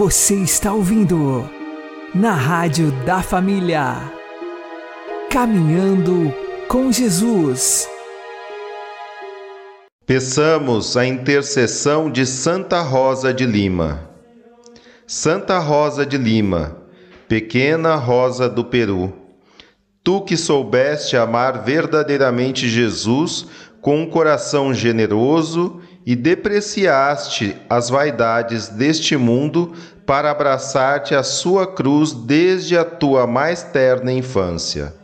Você 0.08 0.36
está 0.36 0.72
ouvindo 0.72 1.46
na 2.14 2.32
Rádio 2.32 2.90
da 3.04 3.20
Família. 3.20 4.10
Caminhando 5.30 6.34
com 6.66 6.90
Jesus. 6.90 7.86
Peçamos 10.06 10.96
a 10.96 11.04
intercessão 11.04 12.10
de 12.10 12.24
Santa 12.24 12.80
Rosa 12.80 13.34
de 13.34 13.44
Lima. 13.44 14.08
Santa 15.06 15.58
Rosa 15.58 16.06
de 16.06 16.16
Lima, 16.16 16.78
pequena 17.28 17.94
rosa 17.94 18.48
do 18.48 18.64
Peru, 18.64 19.12
tu 20.02 20.22
que 20.22 20.38
soubeste 20.38 21.18
amar 21.18 21.64
verdadeiramente 21.64 22.66
Jesus 22.66 23.46
com 23.82 24.00
um 24.00 24.08
coração 24.08 24.72
generoso 24.72 25.82
e 26.06 26.16
depreciaste 26.16 27.56
as 27.68 27.90
vaidades 27.90 28.68
deste 28.68 29.16
mundo 29.16 29.74
para 30.06 30.30
abraçar-te 30.30 31.14
a 31.14 31.22
sua 31.22 31.66
cruz 31.66 32.12
desde 32.12 32.78
a 32.78 32.84
tua 32.84 33.26
mais 33.26 33.62
terna 33.62 34.10
infância. 34.10 34.94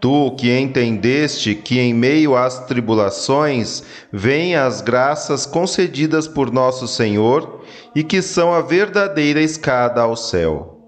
Tu 0.00 0.34
que 0.38 0.58
entendeste 0.58 1.54
que 1.54 1.78
em 1.78 1.92
meio 1.92 2.34
às 2.34 2.60
tribulações 2.60 3.82
vêm 4.10 4.56
as 4.56 4.80
graças 4.80 5.44
concedidas 5.44 6.26
por 6.26 6.50
nosso 6.50 6.88
Senhor 6.88 7.62
e 7.94 8.02
que 8.02 8.22
são 8.22 8.54
a 8.54 8.62
verdadeira 8.62 9.42
escada 9.42 10.00
ao 10.00 10.16
céu. 10.16 10.78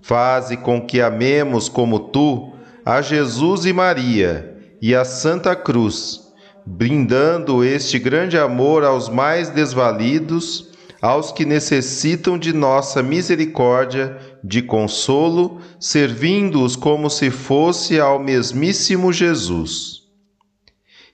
Faze 0.00 0.56
com 0.56 0.80
que 0.80 1.02
amemos 1.02 1.68
como 1.68 1.98
tu 1.98 2.54
a 2.84 3.02
Jesus 3.02 3.66
e 3.66 3.72
Maria 3.74 4.56
e 4.80 4.94
a 4.94 5.04
Santa 5.04 5.54
Cruz 5.54 6.23
brindando 6.66 7.62
este 7.62 7.98
grande 7.98 8.38
amor 8.38 8.84
aos 8.84 9.08
mais 9.08 9.50
desvalidos, 9.50 10.70
aos 11.00 11.30
que 11.30 11.44
necessitam 11.44 12.38
de 12.38 12.52
nossa 12.52 13.02
misericórdia, 13.02 14.18
de 14.42 14.62
consolo, 14.62 15.60
servindo-os 15.78 16.76
como 16.76 17.10
se 17.10 17.30
fosse 17.30 18.00
ao 18.00 18.18
mesmíssimo 18.18 19.12
Jesus. 19.12 20.02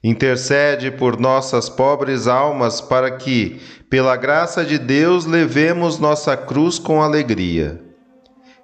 Intercede 0.03 0.91
por 0.91 1.19
nossas 1.19 1.69
pobres 1.69 2.27
almas 2.27 2.81
para 2.81 3.11
que, 3.11 3.61
pela 3.91 4.17
graça 4.17 4.65
de 4.65 4.79
Deus, 4.79 5.27
levemos 5.27 5.99
nossa 5.99 6.37
cruz 6.37 6.79
com 6.79 7.03
alegria. 7.03 7.90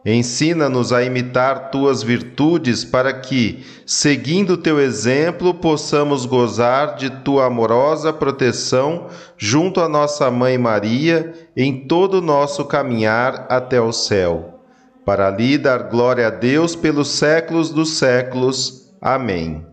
Ensina-nos 0.09 0.93
a 0.93 1.03
imitar 1.03 1.73
tuas 1.73 2.01
virtudes 2.01 2.85
para 2.85 3.13
que, 3.13 3.67
seguindo 3.85 4.57
teu 4.57 4.79
exemplo, 4.79 5.53
possamos 5.53 6.25
gozar 6.25 6.95
de 6.95 7.11
tua 7.11 7.47
amorosa 7.47 8.13
proteção 8.13 9.09
junto 9.37 9.81
à 9.81 9.89
nossa 9.89 10.31
mãe 10.31 10.57
Maria 10.57 11.35
em 11.57 11.89
todo 11.89 12.19
o 12.19 12.21
nosso 12.21 12.65
caminhar 12.67 13.47
até 13.49 13.81
o 13.81 13.91
céu. 13.91 14.61
Para 15.05 15.29
lhe 15.29 15.59
dar 15.59 15.89
glória 15.89 16.29
a 16.29 16.31
Deus 16.31 16.77
pelos 16.77 17.09
séculos 17.09 17.71
dos 17.71 17.99
séculos. 17.99 18.95
Amém. 19.01 19.67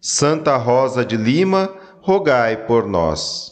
Santa 0.00 0.56
Rosa 0.56 1.04
de 1.04 1.16
Lima, 1.16 1.72
rogai 2.00 2.66
por 2.66 2.88
nós. 2.88 3.51